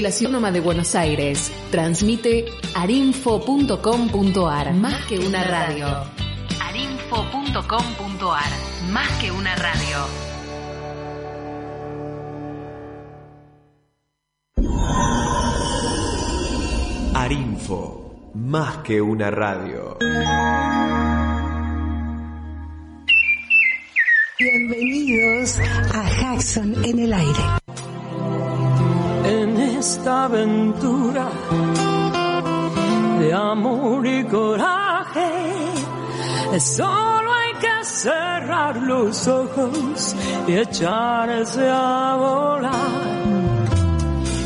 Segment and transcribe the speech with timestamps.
[0.00, 4.72] La Ciudad de Buenos Aires transmite arinfo.com.ar.
[4.72, 5.88] Más que una radio.
[6.58, 8.50] arinfo.com.ar.
[8.90, 9.98] Más que una radio.
[17.14, 18.32] Arinfo.
[18.34, 19.98] Más que una radio.
[24.38, 27.59] Bienvenidos a Jackson en el aire.
[29.80, 31.26] Esta aventura
[33.18, 35.30] de amor y coraje,
[36.58, 40.14] solo hay que cerrar los ojos
[40.46, 42.74] y echarse a volar.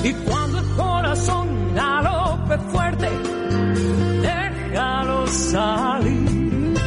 [0.05, 3.09] Y cuando el corazón galope fuerte,
[4.23, 6.79] déjalo salir.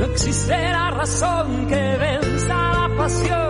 [0.00, 3.49] No existe la razón que venza la pasión,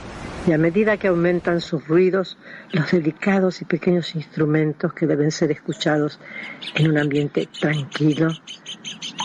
[0.47, 2.37] y a medida que aumentan sus ruidos,
[2.71, 6.19] los delicados y pequeños instrumentos que deben ser escuchados
[6.75, 8.29] en un ambiente tranquilo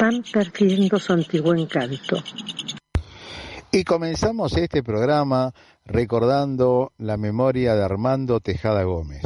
[0.01, 2.23] van perdiendo su antiguo encanto.
[3.73, 5.53] Y comenzamos este programa
[5.85, 9.23] recordando la memoria de Armando Tejada Gómez.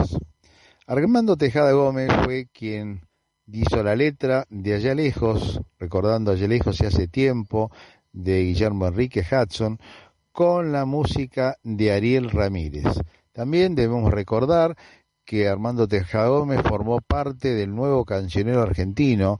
[0.87, 3.03] Armando Tejada Gómez fue quien
[3.47, 7.71] hizo la letra de Allá Lejos, recordando Allá Lejos y hace tiempo,
[8.13, 9.79] de Guillermo Enrique Hudson,
[10.33, 12.87] con la música de Ariel Ramírez.
[13.33, 14.77] También debemos recordar
[15.25, 19.39] que Armando Tejada Gómez formó parte del nuevo cancionero argentino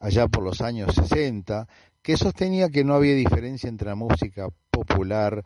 [0.00, 1.68] allá por los años 60,
[2.02, 5.44] que sostenía que no había diferencia entre la música popular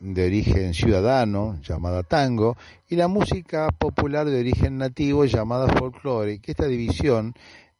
[0.00, 2.56] de origen ciudadano, llamada tango,
[2.88, 7.34] y la música popular de origen nativo, llamada folclore, que esta división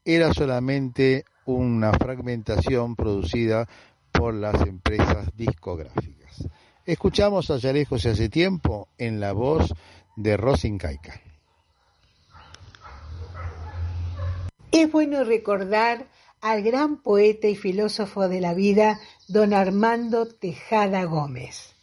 [0.05, 3.69] era solamente una fragmentación producida
[4.11, 6.14] por las empresas discográficas.
[6.87, 9.73] Escuchamos a Lejos y hace tiempo en la voz
[10.17, 11.19] de Rosin Caica.
[14.71, 16.09] Es bueno recordar
[16.43, 21.75] al gran poeta y filósofo de la vida, don Armando Tejada Gómez.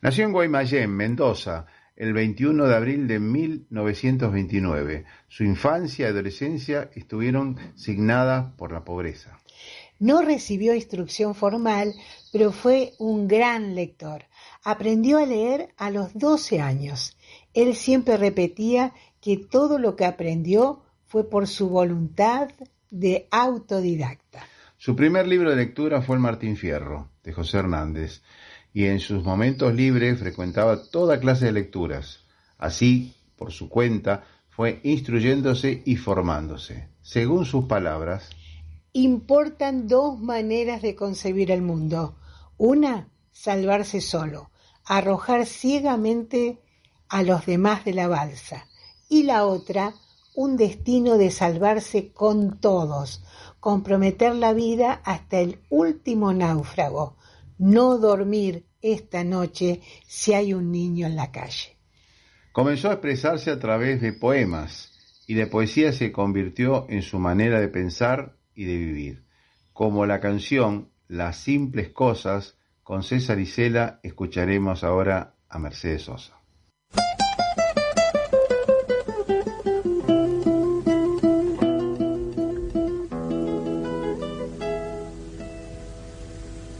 [0.00, 5.04] Nació en Guaymallén, Mendoza, el 21 de abril de 1929.
[5.28, 9.38] Su infancia y adolescencia estuvieron signadas por la pobreza.
[9.98, 11.92] No recibió instrucción formal,
[12.32, 14.24] pero fue un gran lector.
[14.62, 17.16] Aprendió a leer a los 12 años.
[17.54, 22.48] Él siempre repetía que todo lo que aprendió fue por su voluntad
[22.90, 24.44] de autodidacta.
[24.76, 28.22] Su primer libro de lectura fue El Martín Fierro, de José Hernández,
[28.72, 32.20] y en sus momentos libres frecuentaba toda clase de lecturas.
[32.56, 36.88] Así, por su cuenta, fue instruyéndose y formándose.
[37.02, 38.30] Según sus palabras,
[38.92, 42.16] importan dos maneras de concebir el mundo.
[42.56, 43.08] Una,
[43.42, 44.50] salvarse solo,
[44.84, 46.58] arrojar ciegamente
[47.08, 48.66] a los demás de la balsa.
[49.08, 49.94] Y la otra,
[50.34, 53.24] un destino de salvarse con todos,
[53.58, 57.16] comprometer la vida hasta el último náufrago,
[57.56, 61.78] no dormir esta noche si hay un niño en la calle.
[62.52, 64.92] Comenzó a expresarse a través de poemas
[65.26, 69.24] y la poesía se convirtió en su manera de pensar y de vivir.
[69.72, 72.59] Como la canción Las simples cosas
[72.90, 76.32] con César Isela escucharemos ahora a Mercedes Sosa.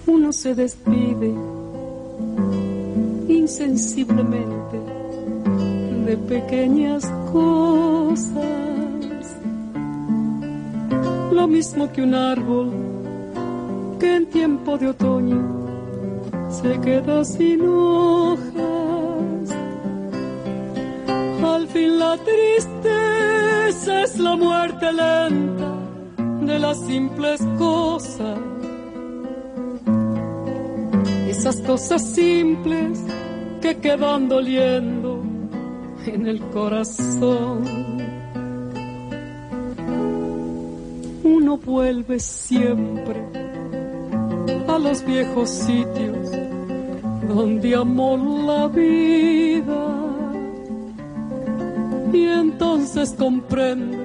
[0.07, 1.33] Uno se despide
[3.29, 4.81] insensiblemente
[6.07, 8.35] de pequeñas cosas,
[11.31, 12.73] lo mismo que un árbol
[14.01, 15.60] que en tiempo de otoño
[16.51, 18.51] se queda sin hojas.
[21.43, 25.71] Al fin la tristeza es la muerte lenta
[26.43, 28.39] de las simples cosas.
[31.29, 33.01] Esas cosas simples
[33.63, 35.23] que quedan doliendo
[36.07, 37.63] en el corazón.
[41.23, 43.25] Uno vuelve siempre
[44.69, 46.40] a los viejos sitios
[47.35, 48.17] donde amó
[48.47, 49.87] la vida
[52.13, 53.99] y entonces comprende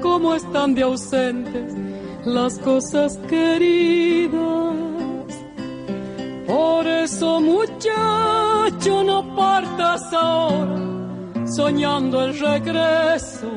[0.00, 1.74] cómo están de ausentes
[2.24, 4.32] las cosas queridas.
[6.46, 10.78] Por eso muchacho no partas ahora
[11.44, 13.50] soñando el regreso,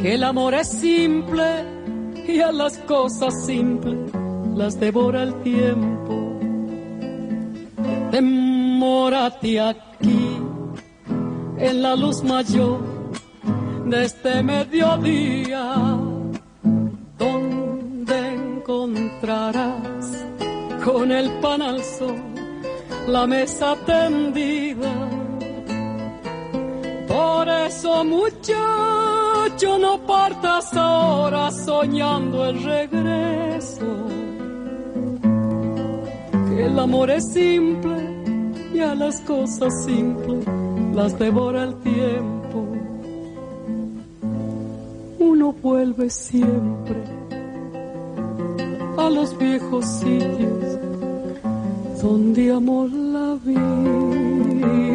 [0.00, 1.64] que el amor es simple
[2.26, 3.98] y a las cosas simples
[4.54, 6.19] las devora el tiempo.
[8.10, 10.38] Demórate aquí
[11.58, 12.80] en la luz mayor
[13.86, 15.74] de este mediodía,
[17.18, 20.26] donde encontrarás
[20.84, 22.16] con el pan al sol
[23.06, 24.92] la mesa tendida.
[27.06, 34.19] Por eso muchacho no partas ahora soñando el regreso.
[36.60, 37.96] El amor es simple
[38.74, 40.44] y a las cosas simples
[40.94, 42.66] las devora el tiempo.
[45.18, 47.02] Uno vuelve siempre
[48.98, 50.78] a los viejos sitios
[52.02, 54.90] donde amó la vida.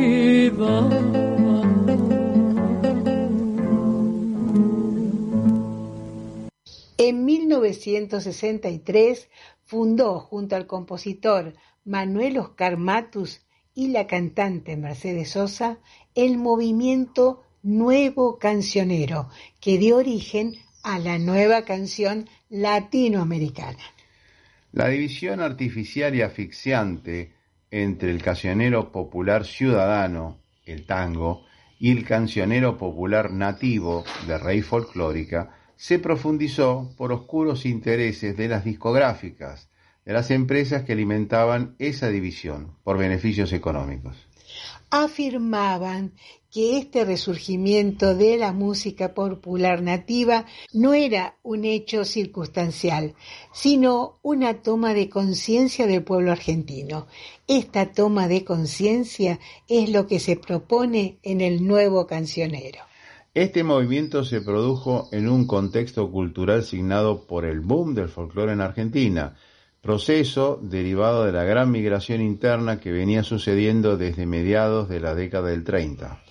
[6.98, 9.28] En 1963
[9.66, 11.54] fundó junto al compositor
[11.84, 13.42] Manuel Oscar Matus
[13.74, 15.80] y la cantante Mercedes Sosa
[16.14, 19.30] el movimiento Nuevo Cancionero,
[19.60, 20.54] que dio origen
[20.84, 23.84] a la nueva canción latinoamericana.
[24.72, 27.34] La división artificial y asfixiante
[27.72, 31.46] entre el cancionero popular ciudadano, el tango,
[31.80, 38.64] y el cancionero popular nativo de raíz folclórica se profundizó por oscuros intereses de las
[38.64, 39.70] discográficas,
[40.06, 44.16] de las empresas que alimentaban esa división por beneficios económicos.
[44.92, 46.14] Afirmaban
[46.56, 53.14] que este resurgimiento de la música popular nativa no era un hecho circunstancial,
[53.52, 57.08] sino una toma de conciencia del pueblo argentino.
[57.48, 62.80] Esta toma de conciencia es lo que se propone en el nuevo cancionero.
[63.36, 68.62] Este movimiento se produjo en un contexto cultural signado por el boom del folclore en
[68.62, 69.36] Argentina,
[69.82, 75.50] proceso derivado de la gran migración interna que venía sucediendo desde mediados de la década
[75.50, 76.24] del 30.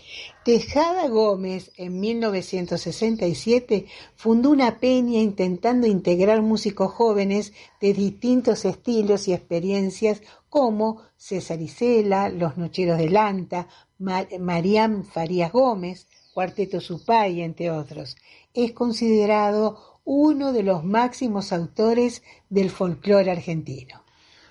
[0.47, 3.85] Tejada Gómez en 1967
[4.15, 12.31] fundó una peña intentando integrar músicos jóvenes de distintos estilos y experiencias como César Isela,
[12.31, 13.69] Los Nocheros de Lanta,
[13.99, 18.17] Mar Mariam Farías Gómez, Cuarteto Supay, entre otros.
[18.53, 24.03] Es considerado uno de los máximos autores del folclore argentino.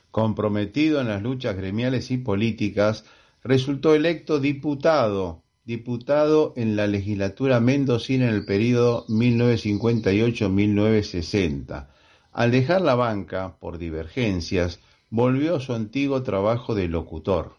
[0.10, 3.04] Comprometido en las luchas gremiales y políticas,
[3.44, 11.90] resultó electo diputado, diputado en la legislatura mendocina en el periodo 1958-1960.
[12.32, 17.58] Al dejar la banca por divergencias, volvió a su antiguo trabajo de locutor.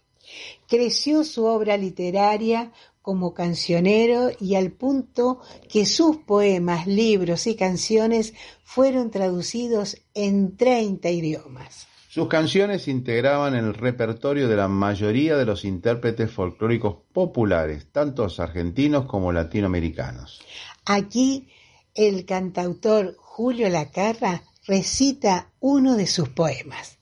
[0.66, 2.72] Creció su obra literaria
[3.04, 8.32] como cancionero y al punto que sus poemas, libros y canciones
[8.64, 11.86] fueron traducidos en 30 idiomas.
[12.08, 18.26] Sus canciones se integraban el repertorio de la mayoría de los intérpretes folclóricos populares, tanto
[18.38, 20.40] argentinos como latinoamericanos.
[20.86, 21.48] Aquí
[21.94, 26.96] el cantautor Julio Lacarra recita uno de sus poemas.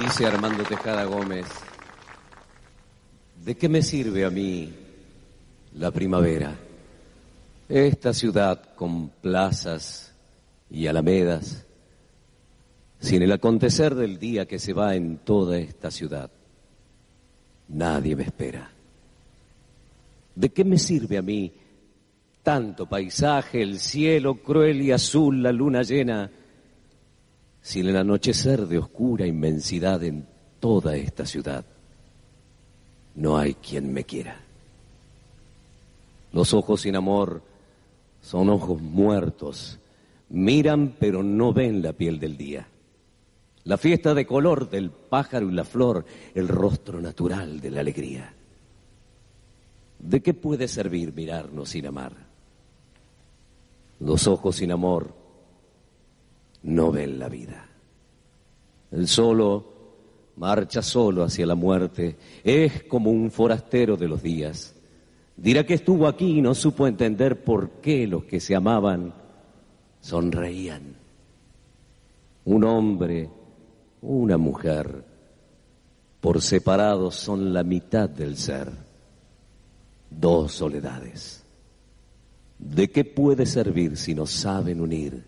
[0.00, 1.44] Dice Armando Tejada Gómez,
[3.36, 4.79] ¿de qué me sirve a mí
[5.74, 6.56] la primavera?
[7.68, 10.12] Esta ciudad con plazas
[10.70, 11.64] y alamedas,
[12.98, 16.30] sin el acontecer del día que se va en toda esta ciudad,
[17.68, 18.70] nadie me espera.
[20.34, 21.52] ¿De qué me sirve a mí
[22.42, 26.30] tanto paisaje, el cielo cruel y azul, la luna llena,
[27.62, 30.26] sin el anochecer de oscura inmensidad en
[30.58, 31.64] toda esta ciudad,
[33.14, 34.40] no hay quien me quiera.
[36.32, 37.42] Los ojos sin amor
[38.20, 39.78] son ojos muertos,
[40.28, 42.68] miran pero no ven la piel del día.
[43.64, 48.34] La fiesta de color del pájaro y la flor, el rostro natural de la alegría.
[49.98, 52.12] ¿De qué puede servir mirarnos sin amar?
[54.00, 55.14] Los ojos sin amor
[56.62, 57.68] no ven la vida.
[58.90, 59.80] El solo
[60.40, 64.74] marcha solo hacia la muerte, es como un forastero de los días.
[65.40, 69.14] Dirá que estuvo aquí y no supo entender por qué los que se amaban
[70.00, 70.96] sonreían.
[72.44, 73.30] Un hombre,
[74.02, 75.02] una mujer,
[76.20, 78.70] por separado son la mitad del ser,
[80.10, 81.42] dos soledades.
[82.58, 85.24] ¿De qué puede servir si no saben unir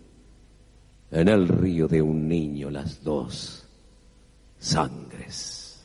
[1.09, 3.67] en el río de un niño las dos
[4.59, 5.83] sangres?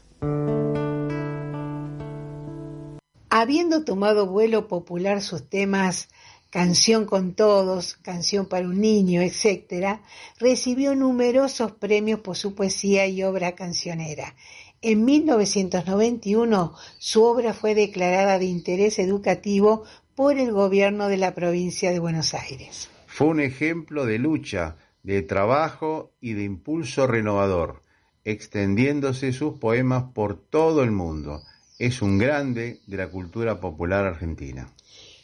[3.41, 6.09] Habiendo tomado vuelo popular sus temas
[6.51, 10.01] Canción con Todos, Canción para un Niño, etc.,
[10.41, 14.35] recibió numerosos premios por su poesía y obra cancionera.
[14.83, 19.85] En 1991 su obra fue declarada de interés educativo
[20.17, 22.91] por el gobierno de la provincia de Buenos Aires.
[23.07, 27.85] Fue un ejemplo de lucha, de trabajo y de impulso renovador,
[28.25, 31.45] extendiéndose sus poemas por todo el mundo.
[31.79, 34.73] Es un grande de la cultura popular argentina.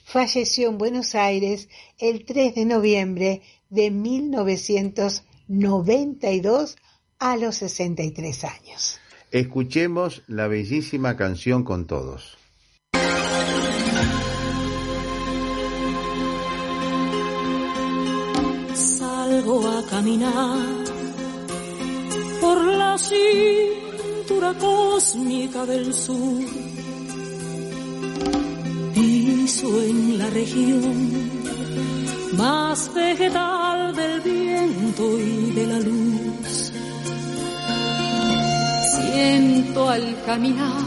[0.04, 1.68] Falleció en Buenos Aires
[1.98, 6.76] el 3 de noviembre de 1992
[7.18, 9.00] a los 63 años.
[9.30, 12.38] Escuchemos la bellísima canción con todos.
[19.46, 20.58] a caminar
[22.40, 22.96] por la
[24.26, 26.44] cintura cósmica del sur.
[28.94, 31.30] Piso en la región
[32.32, 36.72] más vegetal del viento y de la luz.
[38.96, 40.82] Siento al caminar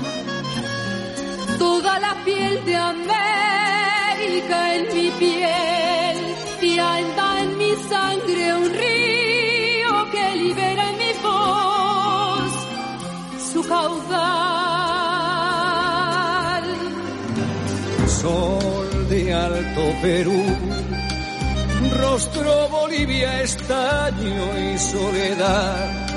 [1.59, 6.17] toda la piel de América en mi piel
[6.61, 8.96] y anda en mi sangre un río
[18.21, 20.43] Sol de Alto Perú,
[22.01, 26.07] rostro Bolivia, estaño y soledad.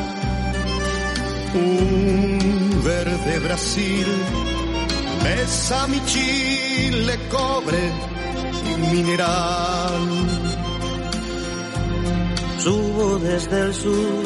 [1.55, 4.07] Un verde Brasil,
[5.25, 7.83] besa mi chile, cobre
[8.93, 10.41] mineral
[12.59, 14.25] Subo desde el sur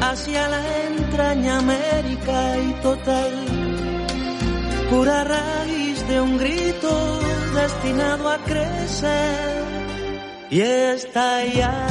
[0.00, 3.32] hacia la entraña América y total,
[4.90, 5.24] pura
[6.08, 7.20] de un grito
[7.54, 9.64] destinado a crecer
[10.50, 11.88] y estallar.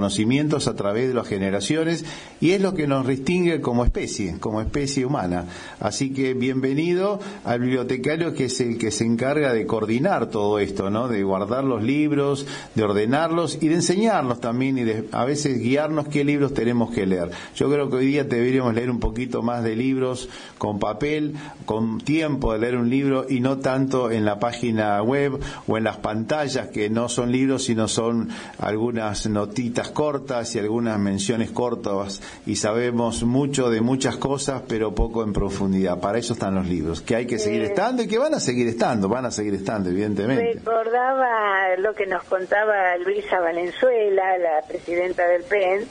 [0.00, 2.06] conocimientos a través de las generaciones
[2.40, 5.44] y es lo que nos distingue como especie, como especie humana.
[5.78, 10.88] Así que bienvenido al bibliotecario que es el que se encarga de coordinar todo esto,
[10.88, 11.06] ¿no?
[11.06, 16.08] De guardar los libros, de ordenarlos y de enseñarnos también y de a veces guiarnos
[16.08, 17.30] qué libros tenemos que leer.
[17.54, 21.34] Yo creo que hoy día deberíamos leer un poquito más de libros con papel,
[21.66, 25.84] con tiempo de leer un libro y no tanto en la página web o en
[25.84, 32.20] las pantallas que no son libros sino son algunas notitas cortas y algunas menciones cortas
[32.46, 36.00] y sabemos mucho de muchas cosas pero poco en profundidad.
[36.00, 38.68] Para eso están los libros, que hay que seguir estando y que van a seguir
[38.68, 40.54] estando, van a seguir estando evidentemente.
[40.54, 45.86] Recordaba lo que nos contaba Luisa Valenzuela, la presidenta del PEN,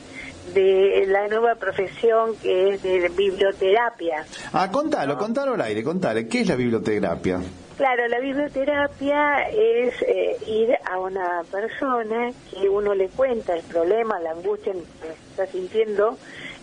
[0.53, 4.25] de la nueva profesión que es de biblioterapia.
[4.53, 7.39] Ah, contalo, contalo al aire, contale, ¿qué es la biblioterapia?
[7.79, 14.19] Claro, la biblioterapia es eh, ir a una persona que uno le cuenta el problema,
[14.19, 16.17] la angustia que está sintiendo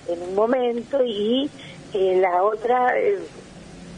[0.08, 1.50] en un momento y
[1.94, 3.18] eh, la otra eh,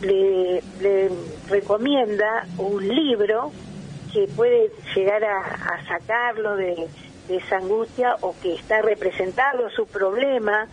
[0.01, 1.11] le,
[1.49, 3.51] recomienda un libro
[4.13, 6.87] que puede llegar a, sacarlo de,
[7.29, 10.69] esa angustia o que está representando su problema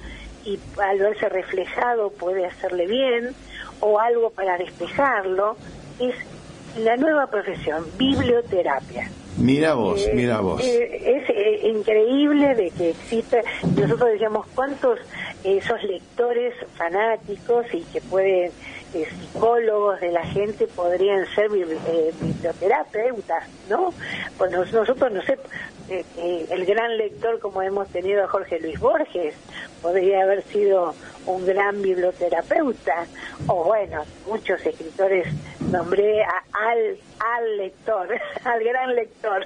[0.45, 3.33] y al verse reflejado puede hacerle bien
[3.79, 5.57] o algo para despejarlo.
[5.97, 6.13] Es
[6.77, 9.09] la nueva profesión, biblioterapia.
[9.37, 10.61] Mira vos, eh, mira vos.
[10.63, 13.43] Eh, es eh, increíble de que existe,
[13.75, 14.99] nosotros decíamos, ¿cuántos
[15.43, 18.51] esos lectores fanáticos y que pueden,
[18.93, 23.93] psicólogos de la gente podrían ser biblioterapeutas, ¿no?
[24.37, 25.37] Pues nosotros, no sé,
[25.89, 29.35] el gran lector como hemos tenido a Jorge Luis Borges,
[29.81, 33.05] podría haber sido un gran biblioterapeuta,
[33.47, 35.27] o bueno, muchos escritores
[35.71, 38.07] nombré a, al, al lector,
[38.43, 39.45] al gran lector,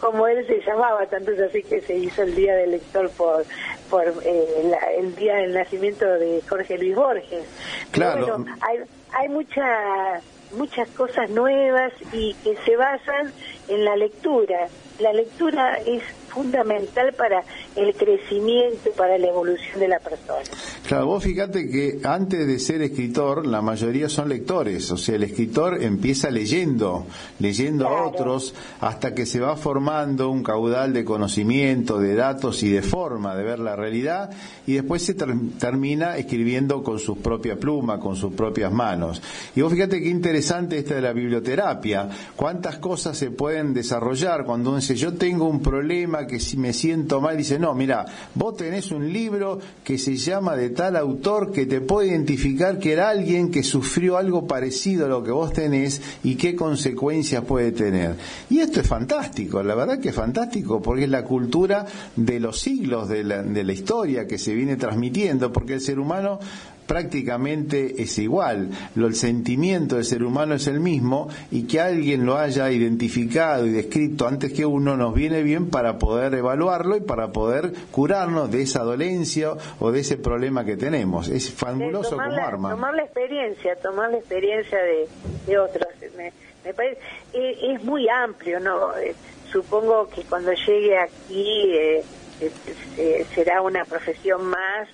[0.00, 3.44] como él se llamaba, tanto es así que se hizo el Día del Lector por,
[3.88, 7.44] por eh, la, el Día del Nacimiento de Jorge Luis Borges.
[7.92, 8.38] Claro.
[8.38, 8.78] Bueno, hay,
[9.12, 13.32] hay muchas muchas cosas nuevas y que se basan
[13.72, 14.68] en la lectura.
[14.98, 16.02] La lectura es
[16.32, 17.42] fundamental para
[17.76, 20.42] el crecimiento, para la evolución de la persona.
[20.86, 25.24] Claro, vos fíjate que antes de ser escritor, la mayoría son lectores, o sea, el
[25.24, 27.06] escritor empieza leyendo,
[27.38, 28.02] leyendo claro.
[28.02, 32.82] a otros, hasta que se va formando un caudal de conocimiento, de datos y de
[32.82, 34.30] forma de ver la realidad,
[34.66, 39.22] y después se ter termina escribiendo con su propia pluma, con sus propias manos.
[39.54, 44.70] Y vos fíjate qué interesante esta de la biblioterapia, cuántas cosas se pueden desarrollar cuando
[44.70, 48.04] uno dice, yo tengo un problema, que si me siento mal, dice, no, mira,
[48.34, 52.92] vos tenés un libro que se llama de tal autor que te puede identificar que
[52.92, 57.72] era alguien que sufrió algo parecido a lo que vos tenés y qué consecuencias puede
[57.72, 58.16] tener.
[58.50, 62.60] Y esto es fantástico, la verdad que es fantástico porque es la cultura de los
[62.60, 66.38] siglos de la, de la historia que se viene transmitiendo, porque el ser humano
[66.86, 68.70] prácticamente es igual.
[68.94, 73.66] Lo, el sentimiento del ser humano es el mismo y que alguien lo haya identificado
[73.66, 78.50] y descrito antes que uno nos viene bien para poder evaluarlo y para poder curarnos
[78.50, 81.28] de esa dolencia o de ese problema que tenemos.
[81.28, 82.70] Es fabuloso tomar como la, arma.
[82.70, 85.08] Tomar la experiencia, tomar la experiencia de,
[85.46, 85.88] de otros.
[86.16, 86.32] Me,
[86.64, 87.00] me parece,
[87.32, 88.96] es, es, muy amplio, ¿no?
[88.98, 89.14] Eh,
[89.50, 92.04] supongo que cuando llegue aquí eh,
[92.96, 94.88] eh, será una profesión más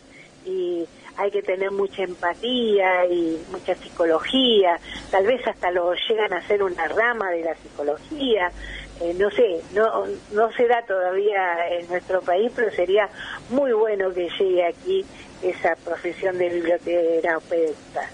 [0.44, 0.87] y
[1.18, 4.78] hay que tener mucha empatía y mucha psicología,
[5.11, 8.52] tal vez hasta lo llegan a ser una rama de la psicología,
[9.00, 13.09] eh, no sé, no, no se da todavía en nuestro país, pero sería
[13.50, 15.04] muy bueno que llegue aquí
[15.42, 18.11] esa profesión de biblioterapeuta.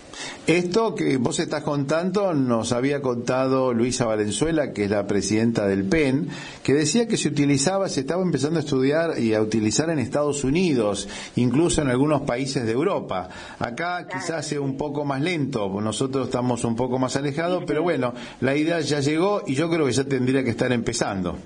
[0.46, 5.84] Esto que vos estás contando nos había contado Luisa Valenzuela, que es la presidenta del
[5.84, 6.28] PEN,
[6.62, 10.44] que decía que se utilizaba, se estaba empezando a estudiar y a utilizar en Estados
[10.44, 13.30] Unidos, incluso en algunos países de Europa.
[13.58, 18.12] Acá quizás sea un poco más lento, nosotros estamos un poco más alejados, pero bueno,
[18.40, 21.38] la idea ya llegó y yo creo que ya tendría que estar empezando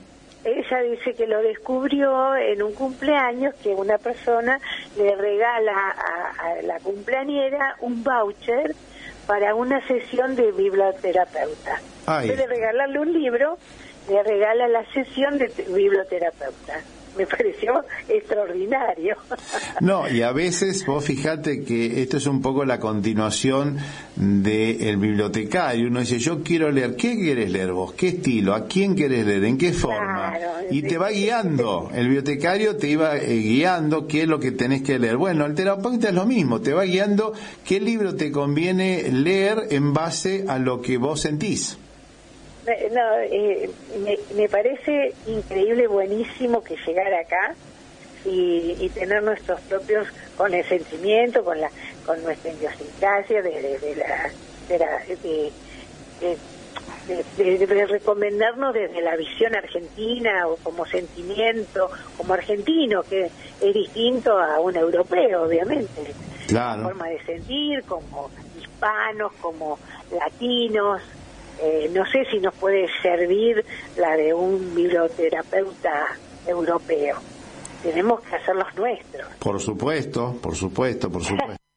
[0.52, 4.58] ella dice que lo descubrió en un cumpleaños que una persona
[4.96, 8.74] le regala a, a la cumpleañera un voucher
[9.26, 11.80] para una sesión de biblioterapeuta.
[12.08, 13.58] En vez de regalarle un libro,
[14.08, 16.80] le regala la sesión de biblioterapeuta.
[17.18, 19.16] Me pareció extraordinario.
[19.80, 23.76] No, y a veces vos fijate que esto es un poco la continuación
[24.14, 25.88] del de bibliotecario.
[25.88, 27.92] Uno dice, yo quiero leer, ¿qué quieres leer vos?
[27.94, 28.54] ¿Qué estilo?
[28.54, 29.44] ¿A quién quieres leer?
[29.44, 30.32] ¿En qué forma?
[30.36, 31.90] Claro, y te va guiando.
[31.92, 35.16] El bibliotecario te iba eh, guiando qué es lo que tenés que leer.
[35.16, 37.32] Bueno, el terapeuta es lo mismo, te va guiando
[37.64, 41.78] qué libro te conviene leer en base a lo que vos sentís.
[42.90, 43.70] No, eh,
[44.04, 47.54] me, me, parece increíble, buenísimo que llegara acá,
[48.24, 51.70] y, y tener nuestros propios, con el sentimiento, con la
[52.04, 54.30] con nuestra idiosincrasia de, de, de la...
[54.68, 55.52] De, la- de-
[56.20, 56.36] de-
[57.38, 63.30] de- de recomendarnos desde la visión argentina o como sentimiento, como argentino, que
[63.62, 66.12] es distinto a un europeo, obviamente.
[66.48, 66.82] Claro.
[66.82, 69.78] Forma de sentir, como hispanos, como
[70.12, 71.00] latinos.
[71.60, 73.64] Eh, no sé si nos puede servir
[73.96, 76.06] la de un biblioterapeuta
[76.46, 77.16] europeo.
[77.82, 79.28] Tenemos que hacer los nuestros.
[79.38, 81.67] Por supuesto, por supuesto, por supuesto.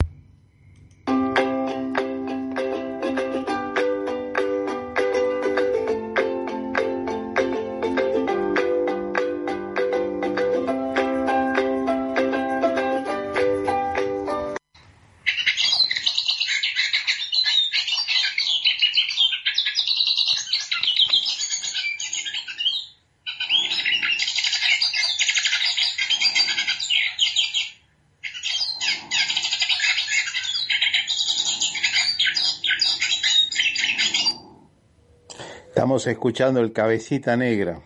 [35.82, 37.82] Estamos escuchando el cabecita negra.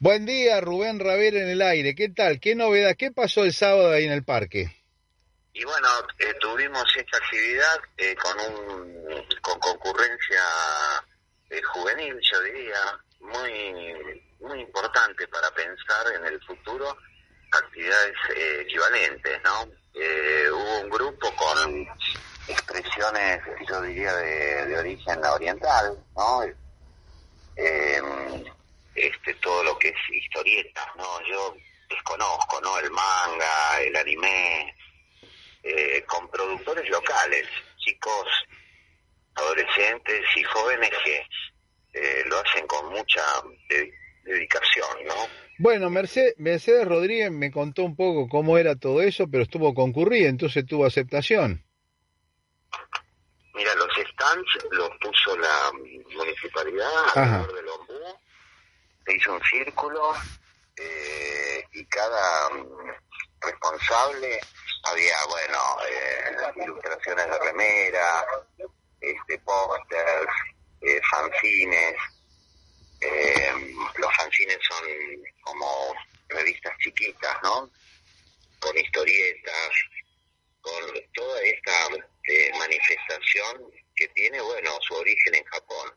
[0.00, 1.94] Buen día, Rubén Raver en el aire.
[1.94, 2.40] ¿Qué tal?
[2.40, 2.96] ¿Qué novedad?
[2.98, 4.82] ¿Qué pasó el sábado ahí en el parque?
[5.52, 9.04] Y bueno, eh, tuvimos esta actividad eh, con un
[9.42, 10.42] con concurrencia
[11.50, 16.96] eh, juvenil, yo diría, muy muy importante para pensar en el futuro
[17.52, 19.83] actividades eh, equivalentes, ¿no?
[19.94, 21.88] Eh, hubo un grupo con
[22.48, 26.42] expresiones, yo diría, de, de origen oriental, ¿no?
[27.56, 28.00] Eh,
[28.94, 31.04] este todo lo que es historietas, ¿no?
[31.28, 31.54] Yo
[31.88, 32.78] desconozco, ¿no?
[32.78, 34.74] El manga, el anime,
[35.62, 37.46] eh, con productores locales,
[37.78, 38.26] chicos,
[39.36, 41.26] adolescentes y jóvenes que
[41.92, 43.22] eh, lo hacen con mucha
[43.68, 43.92] de-
[44.24, 45.43] dedicación, ¿no?
[45.58, 50.28] Bueno, Mercedes, Mercedes Rodríguez me contó un poco cómo era todo eso, pero estuvo concurrida,
[50.28, 51.64] entonces tuvo aceptación.
[53.54, 55.70] Mira, los stands los puso la
[56.16, 58.18] municipalidad alrededor del ombú,
[59.06, 60.12] se hizo un círculo
[60.76, 62.66] eh, y cada mm,
[63.42, 64.40] responsable
[64.90, 68.24] había, bueno, eh, ilustraciones de remera,
[69.00, 70.32] este pósters,
[70.80, 71.96] eh, fanzines.
[73.04, 73.52] Eh,
[73.96, 74.84] los fanzines son
[75.42, 75.94] como
[76.28, 77.70] revistas chiquitas, ¿no?
[78.60, 79.70] Con historietas,
[80.60, 81.72] con toda esta
[82.28, 85.90] eh, manifestación que tiene, bueno, su origen en Japón.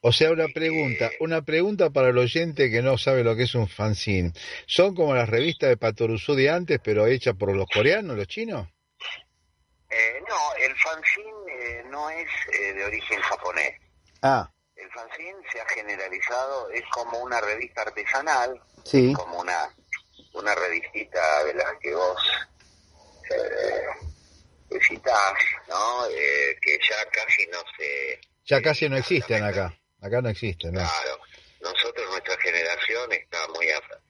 [0.00, 3.54] O sea, una pregunta, una pregunta para el oyente que no sabe lo que es
[3.54, 4.32] un fanzine.
[4.66, 8.68] ¿Son como las revistas de Patoruzú de antes, pero hechas por los coreanos, los chinos?
[9.90, 13.80] Eh, no, el fanzine eh, no es eh, de origen japonés.
[14.22, 14.51] Ah,
[14.94, 19.12] fanzine se ha generalizado, es como una revista artesanal, Sí.
[19.12, 19.68] como una
[20.34, 22.18] una revistita de las que vos
[23.30, 25.34] eh, citás,
[25.68, 26.06] ¿no?
[26.06, 28.20] Eh, que ya casi no se...
[28.44, 29.74] ya casi no existen acá.
[30.00, 30.80] Acá no existen, ¿no?
[30.80, 31.18] Claro,
[31.60, 34.00] nosotros, nuestra generación está muy ar-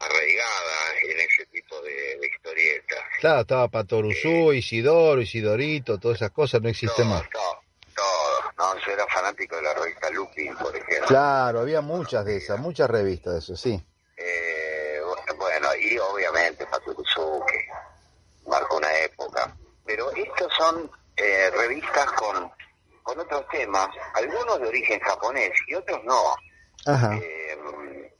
[0.00, 2.98] arraigada en ese tipo de, de historietas.
[3.20, 7.22] Claro, estaba Patoruzú, Isidoro, Isidorito, todas esas cosas no existen más.
[7.30, 7.60] Todo,
[7.94, 8.25] todo.
[8.58, 11.06] No, yo era fanático de la revista Lupin, por ejemplo.
[11.06, 13.86] Claro, había muchas de esas, muchas revistas de eso, sí.
[14.16, 15.00] Eh,
[15.36, 17.68] bueno, y obviamente Paturuzú, que
[18.48, 19.54] marcó una época.
[19.84, 22.50] Pero estos son eh, revistas con,
[23.02, 26.34] con otros temas, algunos de origen japonés y otros no.
[26.86, 27.14] Ajá.
[27.16, 27.36] Eh,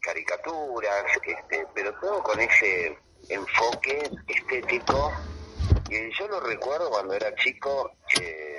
[0.06, 2.96] caricaturas, este, pero todo con ese
[3.28, 5.12] enfoque estético.
[5.88, 8.55] Y yo lo recuerdo cuando era chico eh,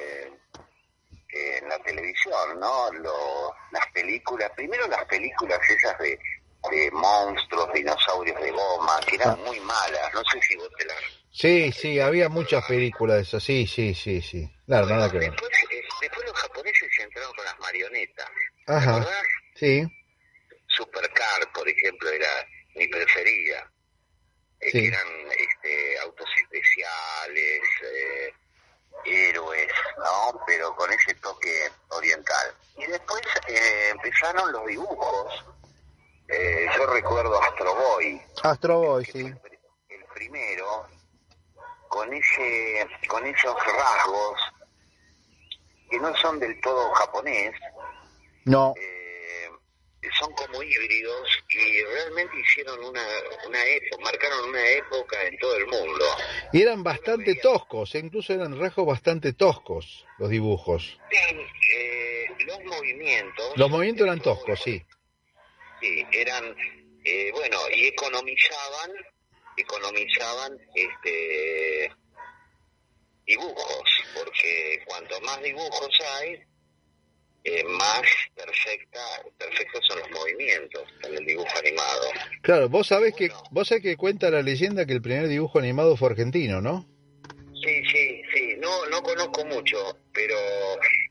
[1.48, 2.92] eh, en la televisión, ¿no?
[2.94, 6.20] Lo- las películas, primero las películas esas de,
[6.72, 10.98] de monstruos, dinosaurios de goma, que eran muy malas, no sé si vos te las...
[11.32, 14.50] Sí, sí, había muchas películas de eso, sí, sí, sí, sí.
[14.66, 15.32] Claro, nada que ver.
[15.32, 18.28] Después, eh, después los japoneses entraron con las marionetas.
[18.66, 19.08] ¿Te Ajá.
[19.56, 19.84] Sí,
[20.68, 22.30] Supercar, por ejemplo, era
[22.76, 23.72] mi preferida.
[24.60, 24.82] Eh, Sí.
[24.82, 25.08] que eran
[25.38, 28.34] este, autos especiales, eh,
[29.06, 30.40] héroes, ¿no?
[30.46, 32.54] Pero con ese toque oriental.
[32.78, 35.46] Y después eh, empezaron los dibujos.
[36.28, 39.20] Eh, yo recuerdo Astro Boy, Astro Boy, sí.
[39.90, 40.86] el primero,
[41.88, 44.40] con ese, con esos rasgos
[45.90, 47.56] que no son del todo japonés,
[48.44, 48.97] No, eh,
[50.20, 53.06] son como híbridos y realmente hicieron una,
[53.46, 56.06] una época, marcaron una época en todo el mundo.
[56.54, 60.98] y eran bastante toscos, e incluso eran rasgos bastante toscos los dibujos.
[61.12, 61.18] Sí,
[61.76, 63.54] eh, lo los movimientos...
[63.56, 64.82] Los movimientos eran toscos, sí.
[65.82, 66.56] Sí, eran,
[67.04, 68.92] eh, bueno, y economizaban,
[69.58, 71.92] economizaban este
[73.26, 76.40] dibujos, porque cuanto más dibujos hay,
[77.48, 78.02] eh, más
[78.36, 79.00] perfecta,
[79.38, 82.02] perfectos son los movimientos en el dibujo animado.
[82.42, 85.96] Claro, vos sabés que vos sabés que cuenta la leyenda que el primer dibujo animado
[85.96, 86.86] fue argentino, ¿no?
[87.64, 88.56] Sí, sí, sí.
[88.60, 89.78] No, no conozco mucho,
[90.14, 90.36] pero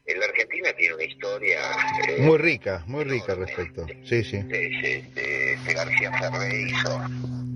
[0.07, 1.61] la Argentina tiene una historia
[2.09, 3.87] eh, Muy rica, muy rica al respecto.
[4.05, 4.39] Sí, sí.
[4.39, 7.01] de, de- de- de García Ferré hizo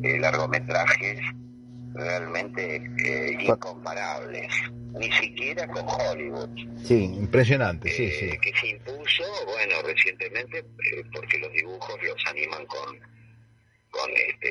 [0.03, 1.19] eh, largometrajes
[1.95, 4.53] realmente eh, incomparables,
[4.93, 6.49] ni siquiera con Hollywood.
[6.85, 8.27] Sí, impresionante, sí, sí.
[8.27, 12.99] eh, que se impuso, bueno, recientemente, eh, porque los dibujos los animan con,
[13.91, 14.51] con este,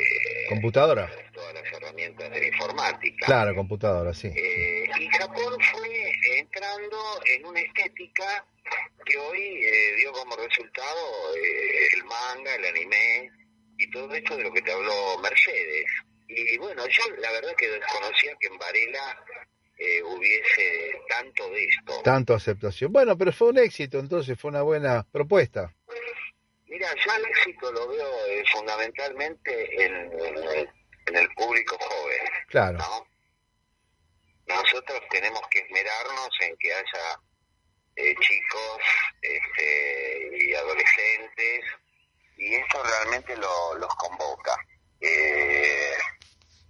[0.50, 1.10] Computadora.
[1.34, 3.26] todas las herramientas de la informática.
[3.26, 4.28] Claro, computadora, sí.
[4.28, 6.98] Eh, y Japón fue entrando
[7.36, 8.46] en una estética
[9.06, 13.32] que hoy eh, dio como resultado eh, el manga, el anime
[13.78, 15.86] y todo esto de lo que te habló Mercedes.
[16.32, 19.26] Y bueno, yo la verdad que desconocía que en Varela
[19.78, 22.02] eh, hubiese tanto de esto.
[22.04, 22.92] Tanto aceptación.
[22.94, 25.74] Bueno, pero fue un éxito, entonces fue una buena propuesta.
[26.68, 30.70] Mira, yo el éxito lo veo eh, fundamentalmente en, en-
[31.08, 32.22] en el público joven.
[32.48, 32.78] Claro.
[32.78, 33.08] ¿no?
[34.46, 37.20] Nosotros tenemos que esmerarnos en que haya
[37.96, 38.82] eh, chicos
[39.22, 41.66] este, y adolescentes
[42.38, 44.56] y esto realmente lo- los convoca.
[45.02, 45.94] Eh,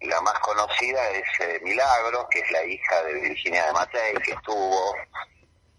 [0.01, 4.31] la más conocida es eh, Milagros, que es la hija de Virginia de Matei, que
[4.31, 4.95] estuvo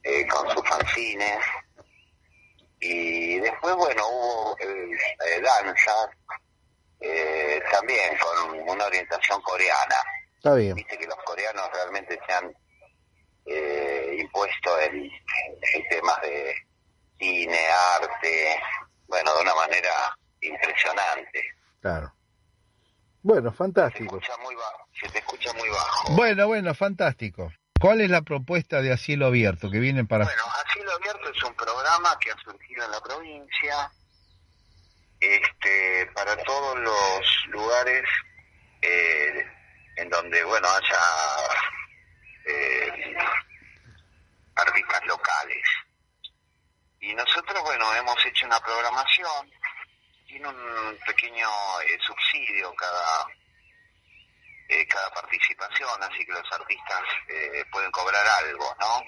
[0.03, 1.39] eh, con sus fanzines.
[2.81, 4.91] Y después, bueno, hubo eh,
[5.27, 6.11] eh, danza,
[7.01, 9.97] eh, también con una orientación coreana.
[10.37, 10.75] Está bien.
[10.75, 12.55] Viste que los coreanos realmente se han
[13.47, 15.11] eh, impuesto en,
[15.75, 16.55] en temas de
[17.19, 17.69] cine,
[18.01, 18.61] arte,
[19.07, 21.43] bueno, de una manera impresionante.
[21.81, 22.13] Claro.
[23.23, 24.17] Bueno, fantástico.
[24.19, 24.63] Escucha muy ba-
[25.01, 26.15] se te escucha muy bajo.
[26.15, 27.53] Bueno, bueno, fantástico.
[27.81, 30.25] ¿Cuál es la propuesta de Asilo Abierto que vienen para...
[30.25, 33.91] Bueno, Asilo Abierto es un programa que ha surgido en la provincia
[35.21, 38.05] este, para todos los lugares
[38.83, 39.47] eh,
[39.97, 41.01] en donde, bueno, haya
[42.47, 43.15] eh,
[44.57, 45.65] artistas locales.
[47.01, 49.51] Y nosotros, bueno, hemos hecho una programación,
[50.31, 51.49] tiene un pequeño
[51.83, 53.27] eh, subsidio cada
[54.69, 59.03] eh, cada participación, así que los artistas eh, pueden cobrar algo, ¿no?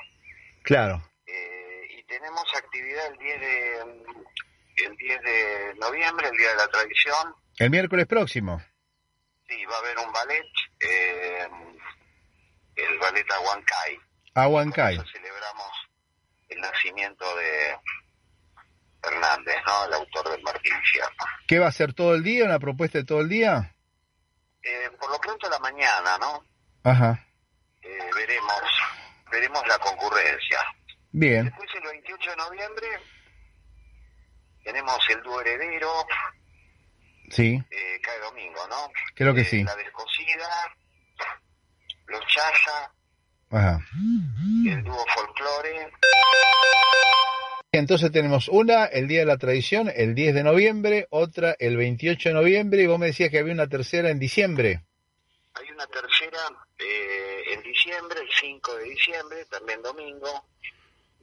[0.64, 1.00] Claro.
[1.24, 3.78] Eh, y tenemos actividad el 10 de
[4.84, 7.34] el 10 de noviembre, el día de la tradición.
[7.58, 8.60] El miércoles próximo.
[9.46, 10.46] Sí, va a haber un ballet,
[10.80, 11.48] eh,
[12.74, 13.98] el ballet Aguancay.
[14.34, 14.98] Aguancay.
[15.12, 15.70] Celebramos
[16.48, 17.76] el nacimiento de
[19.02, 19.84] Hernández, ¿no?
[19.86, 21.10] El autor del Martín Fierro.
[21.46, 22.44] ¿Qué va a ser todo el día?
[22.44, 23.74] ¿Una propuesta de todo el día?
[24.62, 26.44] Eh, por lo pronto la mañana, ¿no?
[26.84, 27.26] Ajá.
[27.82, 28.62] Eh, veremos
[29.30, 30.60] veremos la concurrencia.
[31.10, 31.46] Bien.
[31.46, 32.86] Después el 28 de noviembre
[34.64, 35.90] tenemos el dúo heredero,
[37.30, 37.60] Sí.
[37.70, 38.90] eh, cae domingo, ¿no?
[39.14, 39.64] Creo que Eh, sí.
[39.64, 40.48] La descosida,
[42.06, 42.92] los chaya,
[43.50, 43.80] Ajá.
[44.68, 45.90] el dúo folclore,
[47.74, 52.28] Entonces tenemos una el Día de la Tradición, el 10 de noviembre, otra el 28
[52.28, 54.82] de noviembre y vos me decías que había una tercera en diciembre.
[55.54, 56.38] hay una tercera
[56.78, 60.44] eh, en diciembre, el 5 de diciembre, también domingo,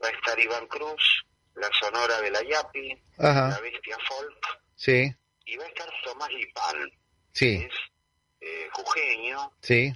[0.02, 3.48] va a estar Iván Cruz, la Sonora de la Yapi, Ajá.
[3.50, 6.90] la Bestia Folk, Sí, y va a estar Tomás Lipán,
[7.32, 7.64] sí,
[8.40, 9.92] eh, jujeño, sí,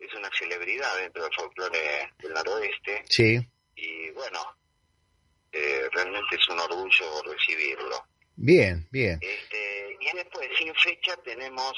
[0.00, 3.38] es una celebridad dentro del folclore del noroeste, sí.
[3.76, 4.40] y bueno,
[5.54, 8.04] eh, realmente es un orgullo recibirlo.
[8.36, 9.18] Bien, bien.
[9.22, 11.72] Este, y después, sin fecha, tenemos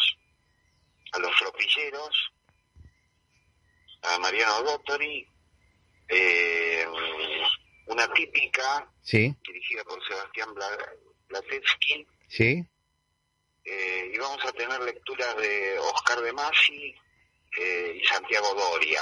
[1.12, 2.32] a los tropilleros,
[4.02, 5.26] a Mariano Dottori,
[6.08, 6.86] eh,
[7.86, 10.92] una típica Sí, dirigida por Sebastián Bla-
[11.28, 12.64] Blatetsky, sí.
[13.64, 16.94] eh, y vamos a tener lecturas de Oscar de Masi
[17.58, 19.00] eh, y Santiago Doria,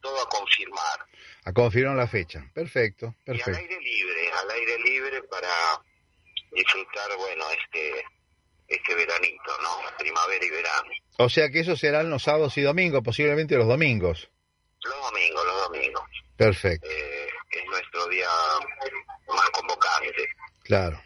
[0.00, 1.06] todo a confirmar.
[1.46, 2.44] A confirmar la fecha.
[2.52, 3.58] Perfecto, Y al perfecto.
[3.60, 5.48] aire libre, al aire libre para
[6.52, 8.04] disfrutar, bueno, este
[8.68, 9.96] este veranito, ¿no?
[9.96, 10.90] Primavera y verano.
[11.18, 14.28] O sea que eso serán los sábados y domingos, posiblemente los domingos.
[14.82, 16.02] Los domingos, los domingos.
[16.36, 18.28] Perfecto, Eh, es nuestro día
[19.28, 20.28] más convocante.
[20.64, 21.00] claro.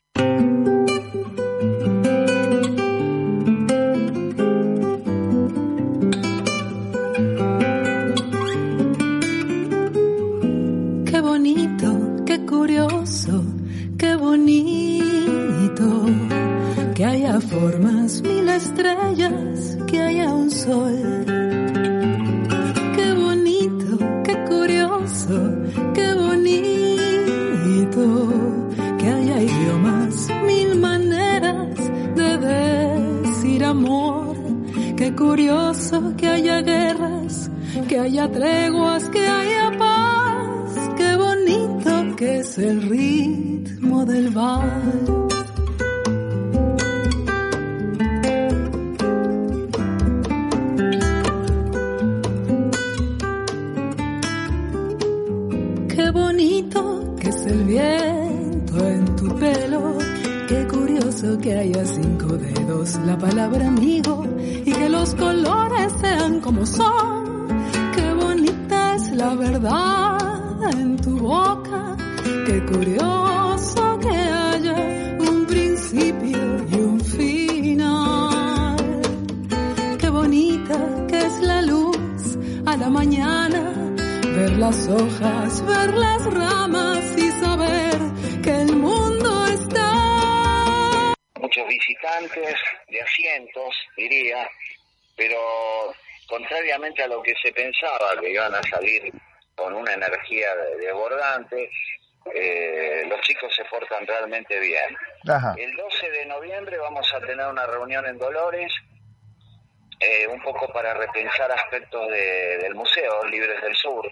[110.00, 114.10] Eh, un poco para repensar aspectos de- del museo Libres del Sur,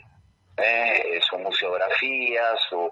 [0.56, 2.90] eh, su museografía, su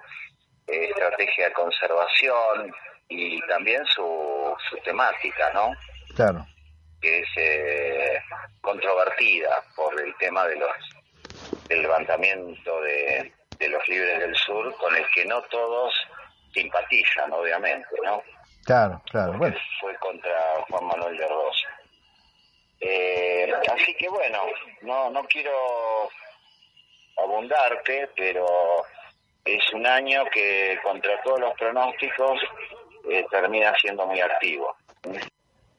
[0.68, 2.74] eh, estrategia de conservación
[3.08, 5.72] y también su, su temática, ¿no?
[6.14, 6.46] Claro.
[7.00, 8.22] que es eh,
[8.62, 10.70] controvertida por el tema de los
[11.68, 15.92] del levantamiento de, de los libres del sur con el que no todos
[16.54, 18.22] simpatizan obviamente no
[18.66, 19.38] Claro, claro.
[19.38, 20.32] Bueno, fue contra
[20.68, 21.68] Juan Manuel de Rosa
[22.80, 24.38] Eh, así que bueno
[24.82, 26.10] no no quiero
[27.16, 28.46] abundarte pero
[29.44, 32.40] es un año que contra todos los pronósticos
[33.10, 34.76] eh, termina siendo muy activo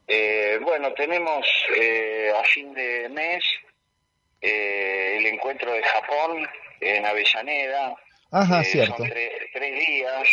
[0.10, 1.46] eh, bueno, tenemos
[1.78, 3.44] eh, a fin de mes
[4.42, 6.48] eh, el encuentro de Japón
[6.80, 7.94] en Avellaneda.
[8.32, 8.96] Ajá, Eh, cierto.
[8.98, 10.30] Son tre- tres días.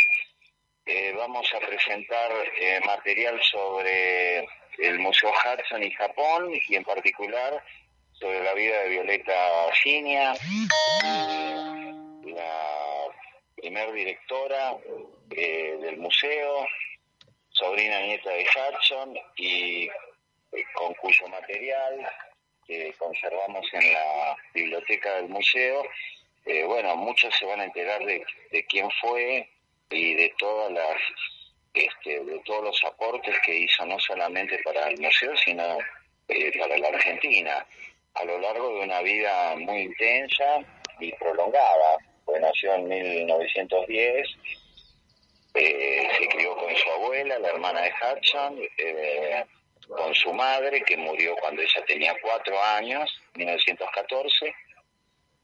[0.87, 7.65] Eh, vamos a presentar eh, material sobre el Museo Hudson y Japón y en particular
[8.13, 10.35] sobre la vida de Violeta Cinia,
[12.27, 13.07] la
[13.57, 14.77] primer directora
[15.31, 16.67] eh, del museo,
[17.49, 19.91] sobrina nieta de Hudson y eh,
[20.75, 22.07] con cuyo material
[22.67, 25.83] que conservamos en la biblioteca del museo,
[26.45, 29.49] eh, bueno, muchos se van a enterar de quién fue
[29.91, 30.97] y de todas las
[31.73, 35.79] este, de todos los aportes que hizo no solamente para el museo sino
[36.29, 37.67] eh, para la Argentina
[38.15, 40.61] a lo largo de una vida muy intensa
[41.01, 41.99] y prolongada.
[42.25, 44.29] Pues nació en 1910
[45.55, 49.45] eh, se crió con su abuela, la hermana de Hudson, eh,
[49.89, 54.53] con su madre, que murió cuando ella tenía cuatro años, 1914,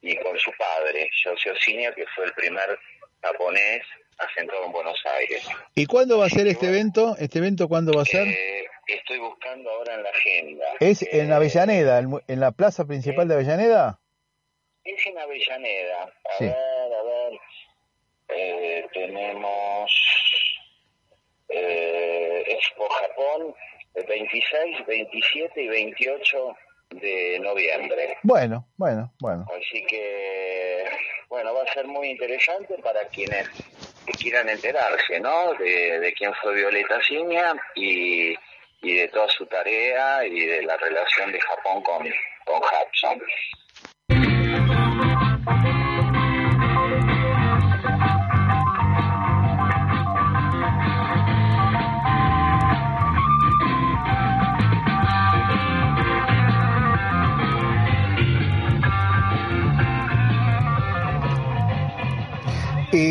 [0.03, 2.77] y con su padre, José Osinio, que fue el primer
[3.23, 3.83] japonés
[4.21, 5.47] asentado en Buenos Aires.
[5.75, 7.17] ¿y cuándo va a ser este evento?
[7.19, 8.27] ¿Este evento cuándo va a ser?
[8.29, 10.65] Eh, estoy buscando ahora en la agenda.
[10.81, 14.01] ¿Es Eh, en Avellaneda, en la plaza principal de Avellaneda?
[14.85, 16.03] Es en Avellaneda.
[16.05, 16.45] A Sí.
[16.45, 17.41] ver, a ver.
[18.33, 19.91] Eh, tenemos
[21.49, 23.55] eh, Expo Japón
[23.95, 26.57] el 26, 27 y 28
[26.91, 28.17] de noviembre.
[28.23, 29.47] Bueno, bueno, bueno.
[29.57, 30.85] Así que,
[31.29, 33.49] bueno, va a ser muy interesante para quienes
[34.13, 35.55] quieran enterarse, ¿no?
[35.55, 38.35] De, de quién fue Violeta Ciña y,
[38.83, 42.09] y de toda su tarea y de la relación de Japón con,
[42.45, 43.23] con Hudson.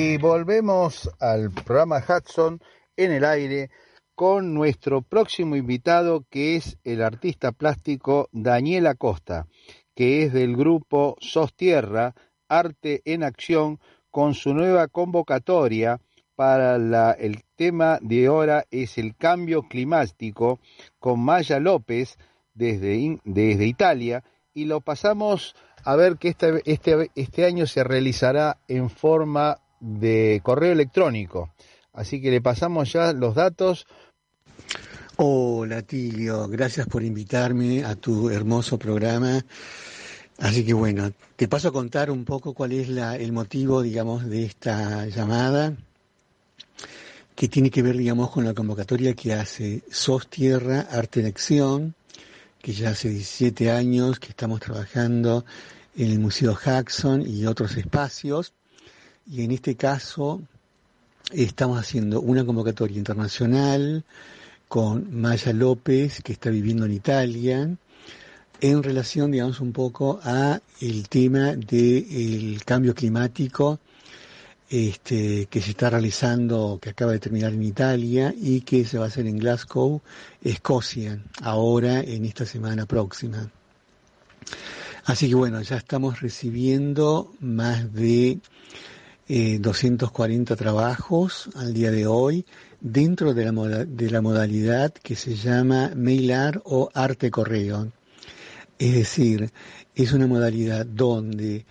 [0.10, 2.60] Y volvemos al programa Hudson
[2.98, 3.70] en el aire
[4.16, 9.46] con nuestro próximo invitado que es el artista plástico Daniel Acosta,
[9.94, 12.16] que es del grupo Sos Tierra,
[12.48, 13.80] Arte en Acción,
[14.10, 16.02] con su nueva convocatoria
[16.36, 20.60] para la, el tema de ahora es el cambio climático
[20.98, 22.18] con Maya López
[22.56, 24.24] desde, desde Italia
[24.56, 25.56] y lo pasamos
[25.86, 31.54] a ver que este, este, este año se realizará en forma de correo electrónico.
[31.94, 33.88] Así que le pasamos ya los datos.
[35.18, 39.44] Hola Tilio, gracias por invitarme a tu hermoso programa.
[40.38, 44.26] Así que bueno, te paso a contar un poco cuál es la, el motivo, digamos,
[44.30, 45.74] de esta llamada,
[47.36, 51.96] que tiene que ver, digamos, con la convocatoria que hace SOS Tierra Arte en Acción,
[52.62, 55.44] que ya hace 17 años que estamos trabajando
[55.98, 58.54] en el Museo Jackson y otros espacios,
[59.28, 60.42] y en este caso
[61.32, 64.04] estamos haciendo una convocatoria internacional
[64.68, 67.70] con Maya López, que está viviendo en Italia,
[68.62, 73.80] en relación, digamos, un poco a el tema del cambio climático
[74.70, 79.06] este, que se está realizando, que acaba de terminar en Italia y que se va
[79.06, 80.02] a hacer en Glasgow,
[80.44, 83.50] Escocia, ahora en esta semana próxima.
[85.06, 88.40] Así que bueno, ya estamos recibiendo más de
[89.30, 92.46] 240 eh, trabajos al día de hoy
[92.82, 97.92] dentro de la, de la modalidad que se llama mailar o arte correo.
[98.80, 99.52] Es decir,
[99.94, 101.66] es una modalidad donde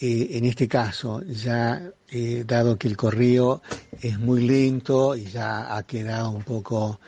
[0.00, 3.60] eh, en este caso, ya eh, dado que el correo
[4.00, 6.98] es muy lento y ya ha quedado un poco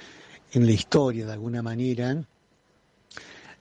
[0.53, 2.23] en la historia de alguna manera,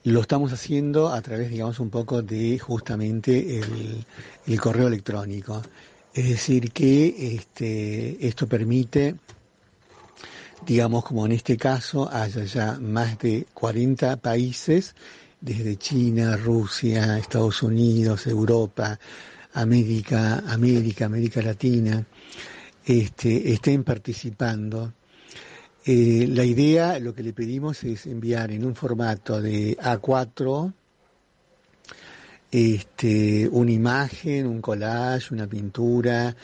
[0.04, 3.62] lo estamos haciendo a través, digamos, un poco de justamente
[4.46, 5.62] el correo electrónico.
[6.14, 9.16] Es decir, que este, esto permite,
[10.64, 14.94] digamos, como en este caso, haya ya más de 40 países,
[15.42, 19.00] desde China, Rusia, Estados Unidos, Europa,
[19.54, 22.06] América, América, América Latina,
[22.86, 24.94] este, estén participando.
[25.84, 30.74] Eh, la idea, lo que le pedimos es enviar en un formato de A4,
[32.54, 36.36] este, una imagen, un collage, una pintura,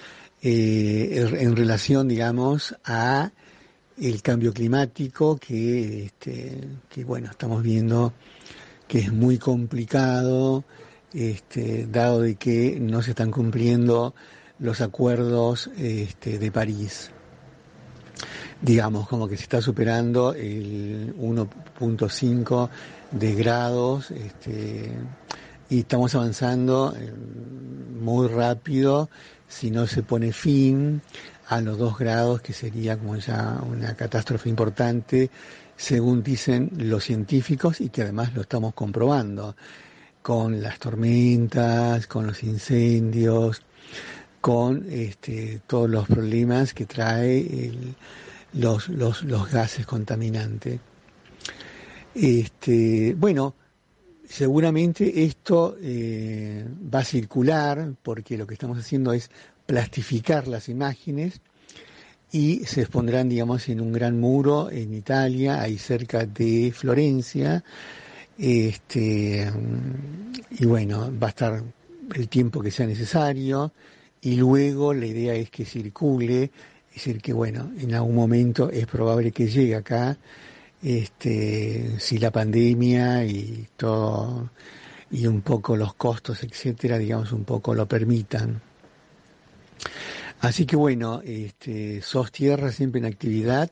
[0.42, 3.32] eh, en relación, digamos, a
[4.02, 8.14] el cambio climático que, este, que bueno, estamos viendo
[8.88, 10.64] que es muy complicado,
[11.14, 14.16] este, dado de que no se están cumpliendo
[14.58, 17.12] los acuerdos este, de París.
[18.64, 22.70] Digamos, como que se está superando el 1.5
[23.12, 24.12] de grados,
[25.70, 27.14] y estamos avanzando eh,
[28.00, 29.10] muy rápido
[29.48, 31.02] si no se pone fin
[31.48, 35.30] a los dos grados, que sería como ya una catástrofe importante,
[35.76, 39.56] según dicen los científicos y que además lo estamos comprobando
[40.22, 43.62] con las tormentas, con los incendios,
[44.42, 47.72] con este, todos los problemas que trae
[48.54, 50.80] los, los, los, gases contaminantes.
[52.14, 53.56] Este, bueno,
[54.30, 56.64] Seguramente esto eh,
[56.94, 59.32] va a circular porque lo que estamos haciendo es
[59.66, 61.42] plastificar las imágenes
[62.32, 67.64] y se expondrán, digamos, en un gran muro en Italia, ahí cerca de Florencia.
[68.38, 69.52] Este,
[70.52, 71.64] y bueno, va a estar
[72.14, 73.74] el tiempo que sea necesario
[74.22, 76.52] y luego la idea es que circule,
[76.90, 80.20] es decir, que bueno, en algún momento es probable que llegue acá
[80.82, 84.50] este, si la pandemia y todo
[85.12, 88.62] y un poco los costos, etcétera, digamos un poco lo permitan.
[90.42, 93.70] Así que bueno, este, SOS Tierra siempre en actividad,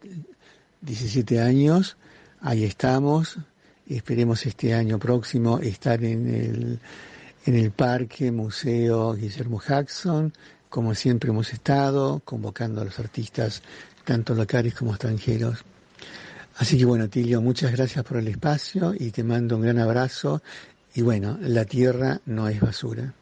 [0.81, 1.97] 17 años,
[2.41, 3.37] ahí estamos,
[3.87, 6.79] esperemos este año próximo estar en el,
[7.45, 10.33] en el Parque Museo Guillermo Jackson,
[10.69, 13.61] como siempre hemos estado, convocando a los artistas,
[14.03, 15.63] tanto locales como extranjeros.
[16.57, 20.41] Así que bueno, Tilio, muchas gracias por el espacio y te mando un gran abrazo.
[20.95, 23.13] Y bueno, la tierra no es basura.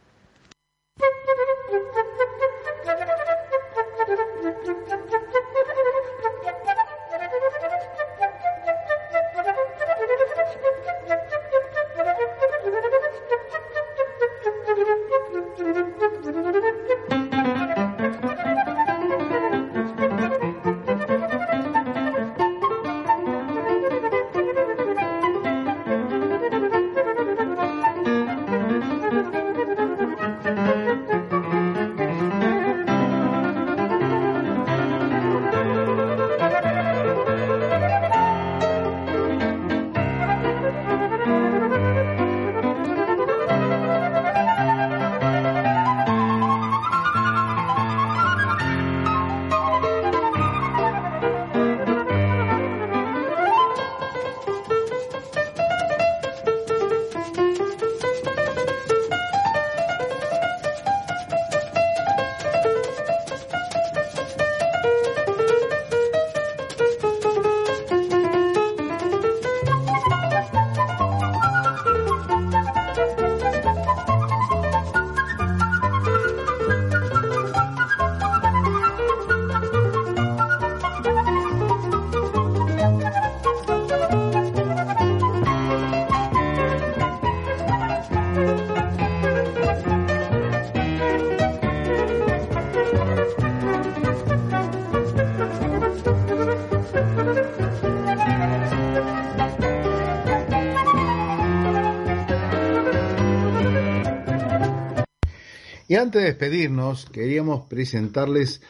[105.96, 108.62] Y antes de despedirnos, queríamos presentarles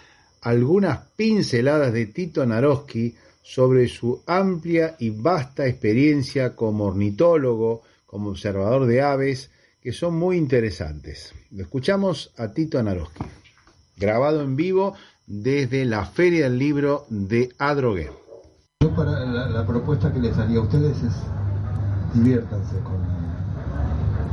[0.41, 8.85] algunas pinceladas de Tito Naroski sobre su amplia y vasta experiencia como ornitólogo, como observador
[8.85, 9.49] de aves,
[9.81, 11.33] que son muy interesantes.
[11.49, 13.25] Lo escuchamos a Tito Naroski,
[13.97, 14.93] grabado en vivo
[15.25, 18.11] desde la Feria del Libro de Adrogué.
[18.81, 21.13] Yo para la, propuesta que les haría a ustedes es
[22.13, 23.03] diviértanse con,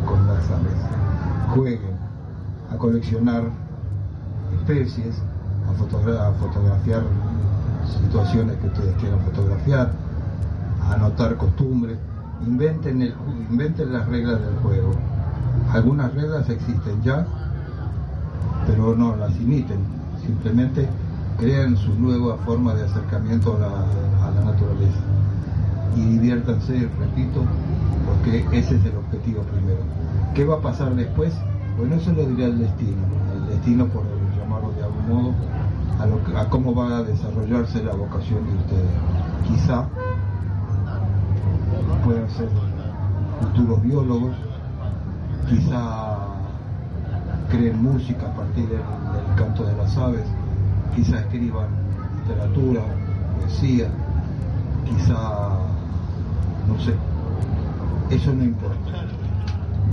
[0.04, 1.91] con las aves, jueguen
[2.72, 3.44] a coleccionar
[4.60, 5.14] especies,
[5.68, 7.02] a, fotogra a fotografiar
[7.86, 9.92] situaciones que ustedes quieran fotografiar,
[10.82, 11.98] a anotar costumbres,
[12.46, 13.12] inventen,
[13.92, 14.92] las reglas del juego.
[15.70, 17.26] Algunas reglas existen ya,
[18.66, 19.78] pero no las imiten,
[20.24, 20.88] simplemente
[21.38, 25.00] crean su nueva forma de acercamiento a la naturaleza.
[25.96, 27.44] Y diviértanse, repito,
[28.06, 29.80] porque ese es el objetivo primero.
[30.34, 31.34] ¿Qué va a pasar después?
[31.82, 33.02] Bueno, eso lo dirá el destino.
[33.34, 34.04] El destino, por
[34.38, 35.34] llamarlo de algún modo,
[36.38, 38.90] a, cómo va a desarrollarse la vocación de ustedes.
[39.48, 39.88] Quizá
[42.04, 42.48] puedan ser
[43.40, 44.30] futuros biólogos,
[45.48, 46.18] quizá
[47.50, 50.28] creen música a partir del, del canto de las aves,
[50.94, 51.66] quizá escriban
[52.20, 52.82] literatura,
[53.40, 53.88] poesía,
[54.88, 55.58] quizá,
[56.68, 56.94] no sé,
[58.08, 59.04] eso no importa.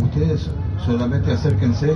[0.04, 0.52] Ustedes
[0.86, 1.96] solamente acérquense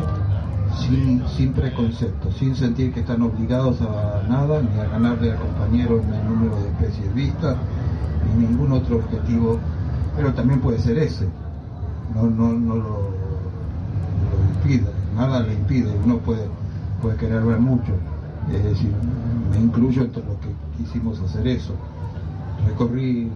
[0.80, 6.02] sin, sin preconceptos, sin sentir que están obligados a nada, ni a ganarle al compañero
[6.02, 7.58] en el número de especies vistas,
[8.26, 9.60] ni ningún otro objetivo,
[10.16, 11.28] pero también puede ser ese,
[12.16, 12.84] no, no, no lo,
[14.30, 16.48] lo impide, nada le impide, uno puede,
[17.02, 17.94] puede querer ver mucho,
[18.52, 18.92] es decir,
[19.52, 21.74] me incluyo entre los que quisimos hacer eso.
[22.68, 23.30] Recorrí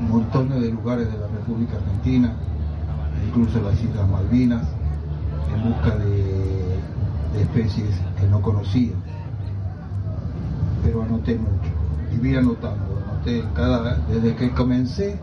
[0.00, 2.32] montones de lugares de la República Argentina,
[3.26, 4.66] incluso las Islas Malvinas,
[5.54, 6.64] en busca de,
[7.40, 8.92] especies que no conocía.
[10.84, 11.70] Pero anoté mucho,
[12.12, 15.18] viví anotando, anoté cada, desde que comencé,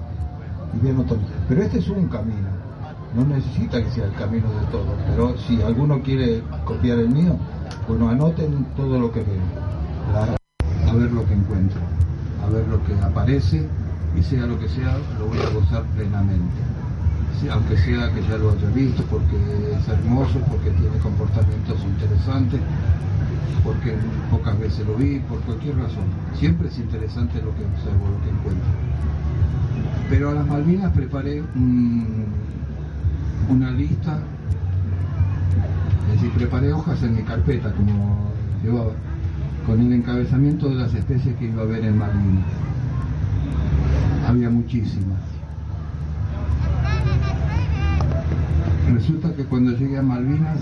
[0.74, 1.24] viví anotando.
[1.48, 2.50] Pero este es un camino,
[3.16, 7.38] no necesita que sea el camino de todos, pero si alguno quiere copiar el mío,
[7.88, 9.42] bueno, anoten todo lo que ven,
[10.90, 11.80] a ver lo que encuentro,
[12.44, 13.68] a ver lo que aparece
[14.18, 16.81] y sea lo que sea, lo voy a gozar plenamente.
[17.52, 19.36] Aunque sea que ya lo haya visto, porque
[19.76, 22.60] es hermoso, porque tiene comportamientos interesantes,
[23.64, 23.96] porque
[24.30, 26.06] pocas veces lo vi, por cualquier razón.
[26.36, 28.70] Siempre es interesante lo que observo, lo que encuentro.
[30.10, 32.26] Pero a las Malvinas preparé un,
[33.50, 34.20] una lista,
[36.08, 38.30] es decir, preparé hojas en mi carpeta, como
[38.64, 38.92] llevaba,
[39.66, 42.46] con el encabezamiento de las especies que iba a ver en Malvinas
[44.32, 45.20] había muchísimas.
[48.94, 50.58] Resulta que cuando llegué a Malvinas,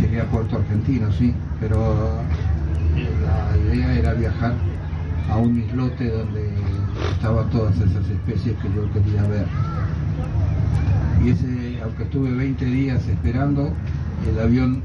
[0.00, 2.22] llegué a Puerto Argentino, sí, pero
[2.94, 4.54] la idea era viajar
[5.28, 6.54] a un islote donde
[7.10, 9.46] estaban todas esas especies que yo quería ver.
[11.24, 13.72] Y ese, aunque estuve 20 días esperando,
[14.28, 14.82] el avión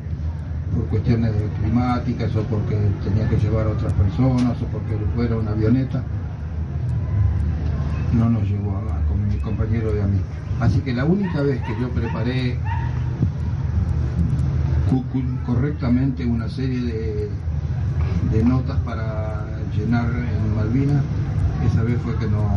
[0.73, 5.51] por cuestiones climáticas o porque tenía que llevar a otras personas o porque fuera una
[5.51, 6.03] avioneta,
[8.13, 10.19] no nos llevó a, con mi compañero y a mí.
[10.59, 12.57] Así que la única vez que yo preparé
[15.49, 17.29] correctamente una serie de,
[18.31, 19.45] de notas para
[19.75, 21.03] llenar en Malvinas,
[21.65, 22.47] esa vez fue que no,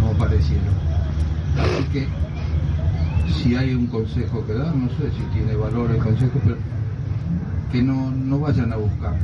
[0.00, 0.74] no aparecieron.
[1.58, 2.08] Así que
[3.32, 6.56] si hay un consejo que dar, no sé si tiene valor el consejo, pero
[7.72, 9.18] que no, no vayan a buscarlo.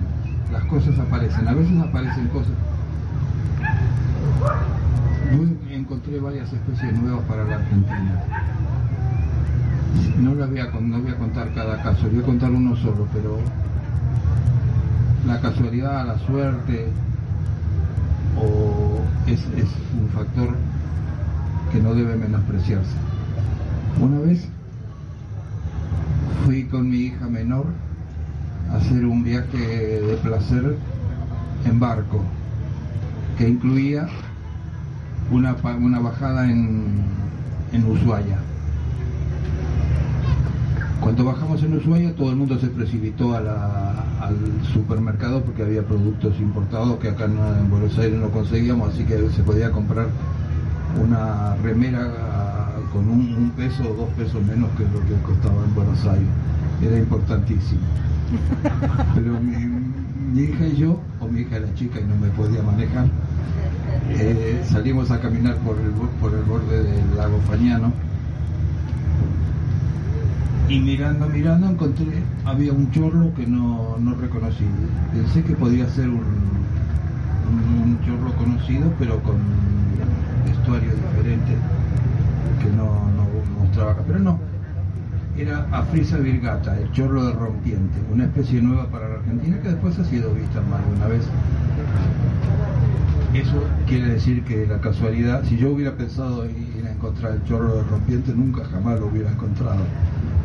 [0.50, 2.52] Las cosas aparecen, a veces aparecen cosas
[5.86, 8.24] encontré varias especies nuevas para la Argentina.
[10.18, 13.38] No, voy a, no voy a contar cada caso, voy a contar uno solo, pero
[15.28, 16.88] la casualidad, la suerte,
[18.36, 19.68] o es, es
[20.00, 20.56] un factor
[21.70, 22.96] que no debe menospreciarse.
[24.00, 24.48] Una vez
[26.44, 27.66] fui con mi hija menor
[28.72, 30.76] a hacer un viaje de placer
[31.64, 32.24] en barco,
[33.38, 34.08] que incluía
[35.30, 36.84] una, una bajada en,
[37.72, 38.38] en Ushuaia.
[41.00, 44.36] Cuando bajamos en Ushuaia todo el mundo se precipitó a la, al
[44.72, 49.28] supermercado porque había productos importados que acá en, en Buenos Aires no conseguíamos, así que
[49.30, 50.08] se podía comprar
[51.02, 52.12] una remera
[52.92, 56.28] con un, un, peso o dos pesos menos que lo que costaba en Buenos Aires.
[56.82, 57.82] Era importantísimo.
[59.14, 59.54] Pero mi,
[60.32, 63.06] mi hija y yo, o mi hija era chica y no me podía manejar,
[64.10, 65.90] eh, salimos a caminar por el,
[66.20, 67.92] por el borde del lago Fañano
[70.68, 74.64] Y mirando, mirando, encontré, había un chorro que no, no reconocí.
[75.12, 76.56] Pensé que podía ser un,
[78.04, 79.36] chorro conocido, pero con
[80.44, 81.56] vestuario diferente
[82.62, 83.26] que no, no
[83.60, 84.02] mostraba acá.
[84.06, 84.38] Pero no,
[85.38, 89.98] era Afrisa virgata, el chorro de rompiente, una especie nueva para la Argentina que después
[89.98, 91.24] ha sido vista más de una vez.
[93.36, 97.76] Eso quiere decir que la casualidad, si yo hubiera pensado ir a encontrar el chorro
[97.76, 99.82] de rompiente, nunca jamás lo hubiera encontrado.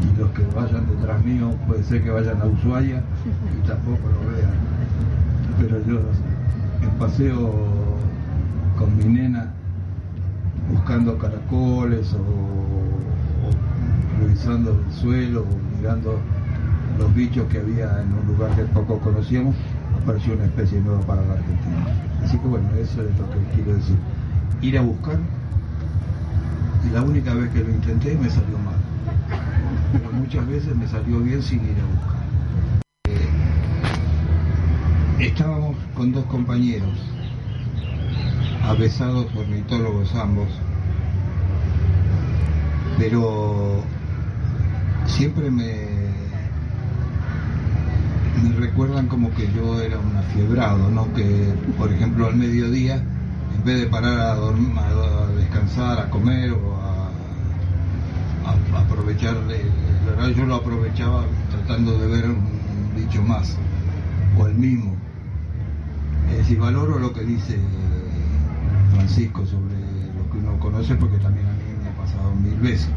[0.02, 3.02] Y los que vayan detrás mío puede ser que vayan a Ushuaia
[3.58, 4.52] y tampoco lo vean.
[5.62, 6.02] Pero yo
[6.84, 7.54] en paseo
[8.78, 9.54] con mi nena
[10.70, 12.62] buscando caracoles o
[14.22, 15.46] revisando el suelo,
[15.78, 16.20] mirando
[17.00, 19.56] los bichos que había en un lugar que poco conocíamos,
[20.04, 21.86] apareció una especie nueva para la Argentina.
[22.24, 23.98] Así que bueno, eso es lo que quiero decir.
[24.62, 25.18] Ir a buscar,
[26.86, 28.76] y la única vez que lo intenté me salió mal.
[29.92, 32.22] Pero muchas veces me salió bien sin ir a buscar.
[33.08, 33.30] Eh,
[35.28, 37.00] estábamos con dos compañeros,
[38.64, 40.50] avesados ornitólogos ambos,
[42.98, 43.84] pero
[45.06, 45.91] siempre me,
[48.42, 51.14] me recuerdan como que yo era un afiebrado, ¿no?
[51.14, 56.52] Que, por ejemplo, al mediodía, en vez de parar a, dormir, a descansar, a comer
[56.52, 57.10] o a,
[58.80, 62.62] aprovechar el, horario, yo lo aprovechaba tratando de ver un,
[62.96, 63.58] bicho más,
[64.38, 64.96] o el mismo.
[66.32, 67.58] Es decir, valoro lo que dice
[68.94, 69.76] Francisco sobre
[70.18, 72.90] lo que uno conoce, porque también a mí me ha pasado mil veces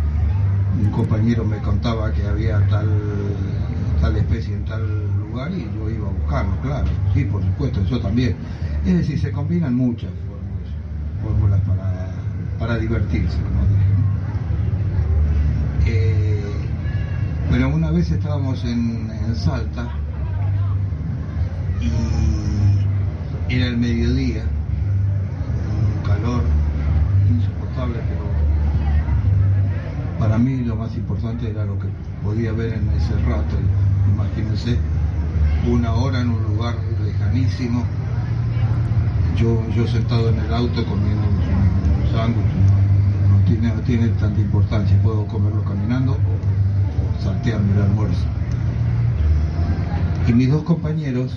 [0.81, 2.89] un compañero me contaba que había tal,
[4.05, 4.83] tal especie en tal
[5.19, 8.37] lugar y yo iba a buscarlo, claro, sí, por supuesto, eso también.
[8.85, 10.11] Es decir, se combinan muchas
[11.23, 11.59] fórmulas,
[12.59, 13.85] para, divertirse, como dije.
[15.87, 16.43] Eh,
[17.51, 19.87] pero una vez estábamos en, en Salta
[21.79, 24.45] y era el mediodía,
[25.99, 26.43] un calor
[27.31, 28.25] insoportable, pero
[30.19, 31.89] para mí lo más importante era lo que
[32.23, 33.57] podía ver en ese rato.
[34.13, 34.79] Imagínense,
[35.67, 37.85] una hora en un lugar lejanísimo,
[39.37, 42.47] yo, yo sentado en el auto comiendo un, sándwich,
[43.29, 48.25] no, tiene, tiene tanta importancia, puedo comerlo caminando o, saltearme el almuerzo.
[50.29, 51.33] Y mis dos compañeros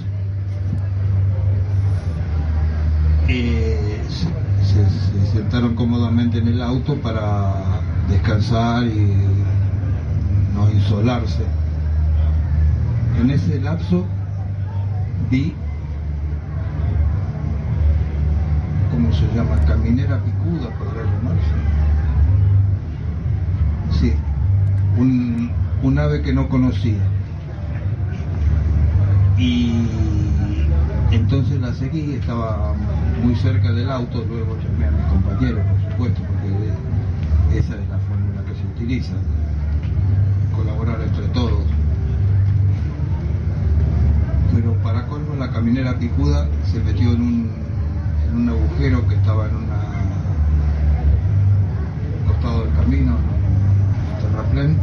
[3.27, 9.13] eh, se sentaron cómodamente en el auto para descansar y
[10.53, 11.43] no insolarse.
[13.19, 14.05] En ese lapso
[15.29, 15.53] vi,
[18.91, 19.59] ¿cómo se llama?
[19.65, 21.51] Caminera picuda, podría llamarse.
[23.99, 24.13] Sí,
[24.97, 27.01] un, ave que no conocía.
[29.37, 29.71] Y
[31.11, 32.73] entonces la seguí, estaba
[33.23, 37.97] muy cerca del auto, luego llamé a mis compañeros, por supuesto, porque esa es la
[38.77, 39.13] utiliza,
[40.55, 41.63] colaborar entre todos.
[44.53, 47.51] Pero para colmo la caminera picuda se metió en un,
[48.27, 49.77] en un agujero que estaba en una
[52.27, 54.77] costado del camino, en terraplén,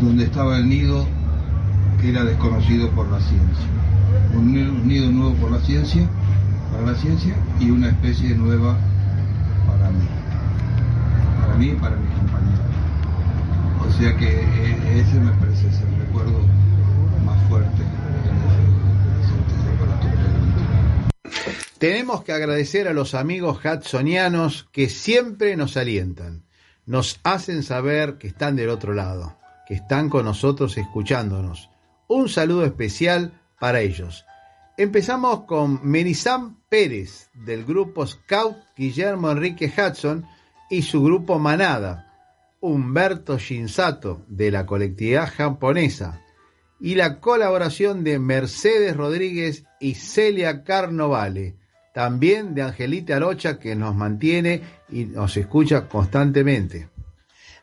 [0.00, 1.06] donde estaba el nido
[2.00, 3.66] que era desconocido por la ciencia.
[4.34, 6.06] Un nido nuevo por la ciencia,
[6.70, 8.76] para la ciencia, y una especie nueva
[9.66, 10.06] para mí.
[11.40, 12.60] Para mí y para mis compañeros.
[13.88, 16.47] O sea que eh, ese me parece el recuerdo
[21.78, 26.44] Tenemos que agradecer a los amigos hudsonianos que siempre nos alientan,
[26.86, 31.70] nos hacen saber que están del otro lado, que están con nosotros escuchándonos.
[32.08, 34.24] Un saludo especial para ellos.
[34.76, 40.26] Empezamos con Merizam Pérez del grupo Scout Guillermo Enrique Hudson
[40.70, 42.12] y su grupo Manada,
[42.60, 46.22] Humberto Shinsato de la colectividad japonesa
[46.80, 51.56] y la colaboración de Mercedes Rodríguez y Celia Carnovale,
[51.92, 56.88] también de Angelita Arocha que nos mantiene y nos escucha constantemente.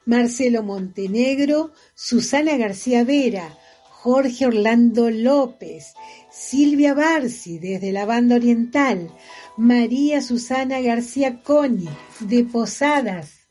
[0.05, 3.57] Marcelo Montenegro, Susana García Vera,
[3.89, 5.93] Jorge Orlando López,
[6.31, 9.09] Silvia Barsi desde la banda oriental,
[9.57, 13.47] María Susana García Coni de Posadas,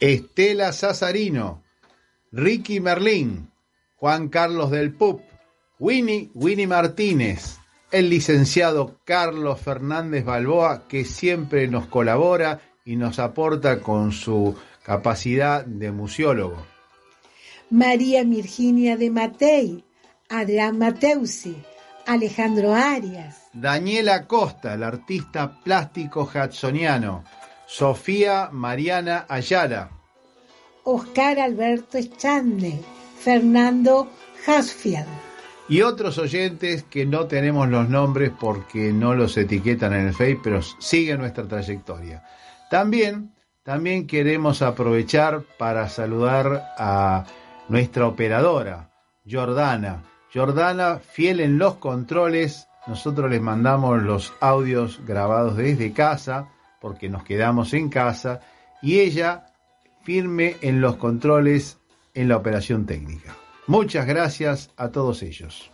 [0.00, 1.62] Estela Sazarino,
[2.32, 3.50] Ricky Merlín,
[3.96, 5.22] Juan Carlos del Pup,
[5.78, 7.58] Winnie Winnie Martínez,
[7.94, 15.64] el licenciado Carlos Fernández Balboa, que siempre nos colabora y nos aporta con su capacidad
[15.64, 16.56] de museólogo.
[17.70, 19.84] María Virginia de Matei,
[20.28, 21.56] Adrián Mateusi,
[22.04, 27.22] Alejandro Arias, Daniela Costa, el artista plástico hudsoniano,
[27.66, 29.90] Sofía Mariana Ayala,
[30.82, 32.80] Oscar Alberto Echande,
[33.20, 34.10] Fernando
[34.48, 35.06] Hasfield,
[35.68, 40.40] y otros oyentes que no tenemos los nombres porque no los etiquetan en el Face,
[40.42, 42.22] pero siguen nuestra trayectoria.
[42.70, 47.24] También, también queremos aprovechar para saludar a
[47.68, 48.90] nuestra operadora,
[49.30, 50.02] Jordana.
[50.32, 56.48] Jordana, fiel en los controles, nosotros les mandamos los audios grabados desde casa,
[56.80, 58.40] porque nos quedamos en casa,
[58.82, 59.46] y ella
[60.02, 61.78] firme en los controles
[62.12, 63.34] en la operación técnica.
[63.66, 65.70] Muchas gracias a todos ellos.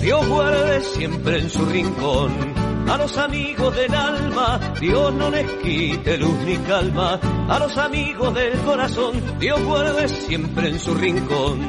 [0.00, 6.18] Dios guarde siempre en su rincón a los amigos del alma, Dios no les quite
[6.18, 11.60] luz ni calma, a los amigos del corazón, Dios guarde siempre en su rincón.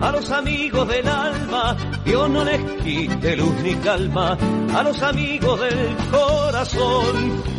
[0.00, 4.36] A los amigos del alma, Dios no les quite luz ni calma,
[4.74, 7.53] a los amigos del corazón.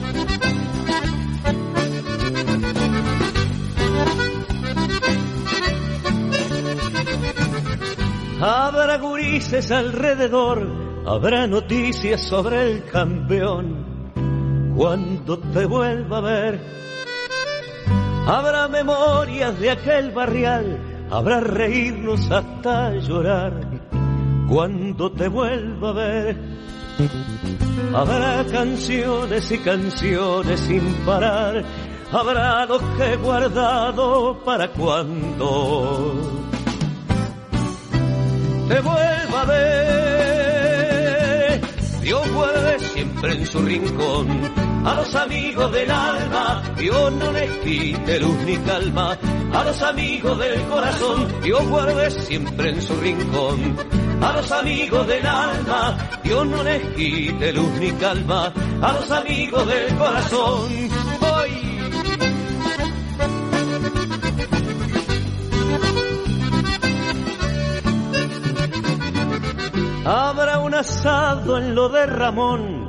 [8.48, 10.68] Habrá gurises alrededor,
[11.06, 14.12] habrá noticias sobre el campeón
[14.76, 16.60] cuando te vuelva a ver.
[18.28, 20.80] Habrá memorias de aquel barrial,
[21.10, 23.54] habrá reírnos hasta llorar
[24.48, 26.38] cuando te vuelva a ver.
[27.94, 31.64] Habrá canciones y canciones sin parar,
[32.12, 36.22] habrá lo que guardado para cuando
[38.68, 40.76] te vuelva a ver.
[42.02, 42.28] Dios
[42.94, 48.58] siempre en su rincón a los amigos del alma, Dios no les quite luz ni
[48.58, 49.18] calma,
[49.54, 53.78] a los amigos del corazón, Dios guarde siempre en su rincón.
[54.22, 59.68] A los amigos del alma, Dios no les quite luz ni calma, a los amigos
[59.68, 60.90] del corazón.
[61.22, 61.66] Hoy
[70.08, 72.75] Habrá un asado en lo de Ramón,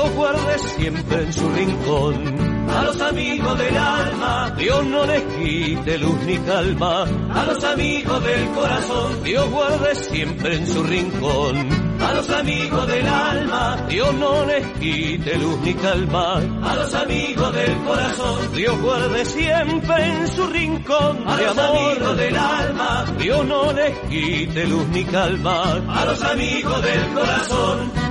[0.00, 5.98] Dios guarde siempre en su rincón a los amigos del alma, Dios no les quite
[5.98, 7.04] luz ni calma.
[7.34, 12.00] A los amigos del corazón, Dios guarde siempre en su rincón.
[12.00, 16.36] A los amigos del alma, Dios no les quite luz ni calma.
[16.62, 21.28] A los amigos del corazón, Dios guarde siempre en su rincón.
[21.28, 25.72] A los amigos del alma, Dios no les quite luz ni calma.
[25.88, 28.10] A los amigos del corazón.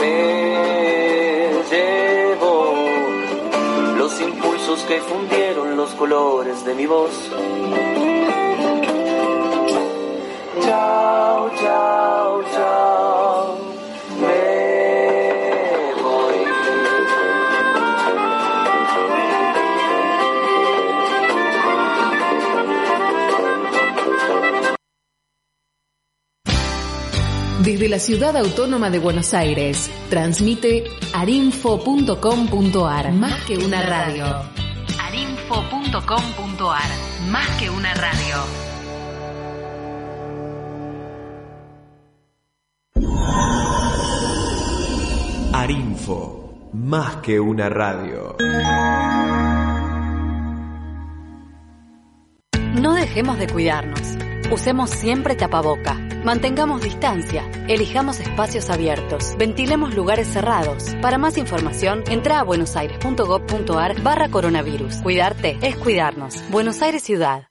[0.00, 2.74] Me llevo
[3.96, 7.30] los impulsos que fundieron los colores de mi voz.
[10.62, 11.50] Chao,
[27.76, 33.12] Desde la Ciudad Autónoma de Buenos Aires, transmite arinfo.com.ar.
[33.12, 34.24] Más que una radio.
[34.98, 37.30] Arinfo arinfo.com.ar.
[37.30, 38.36] Más que una radio.
[45.52, 48.36] Arinfo, más que una radio.
[52.80, 54.00] No dejemos de cuidarnos.
[54.50, 56.05] Usemos siempre tapaboca.
[56.26, 57.48] Mantengamos distancia.
[57.68, 59.36] Elijamos espacios abiertos.
[59.38, 60.96] Ventilemos lugares cerrados.
[61.00, 64.96] Para más información, entra a buenosaires.gov.ar barra coronavirus.
[65.02, 66.42] Cuidarte es cuidarnos.
[66.50, 67.46] Buenos Aires Ciudad.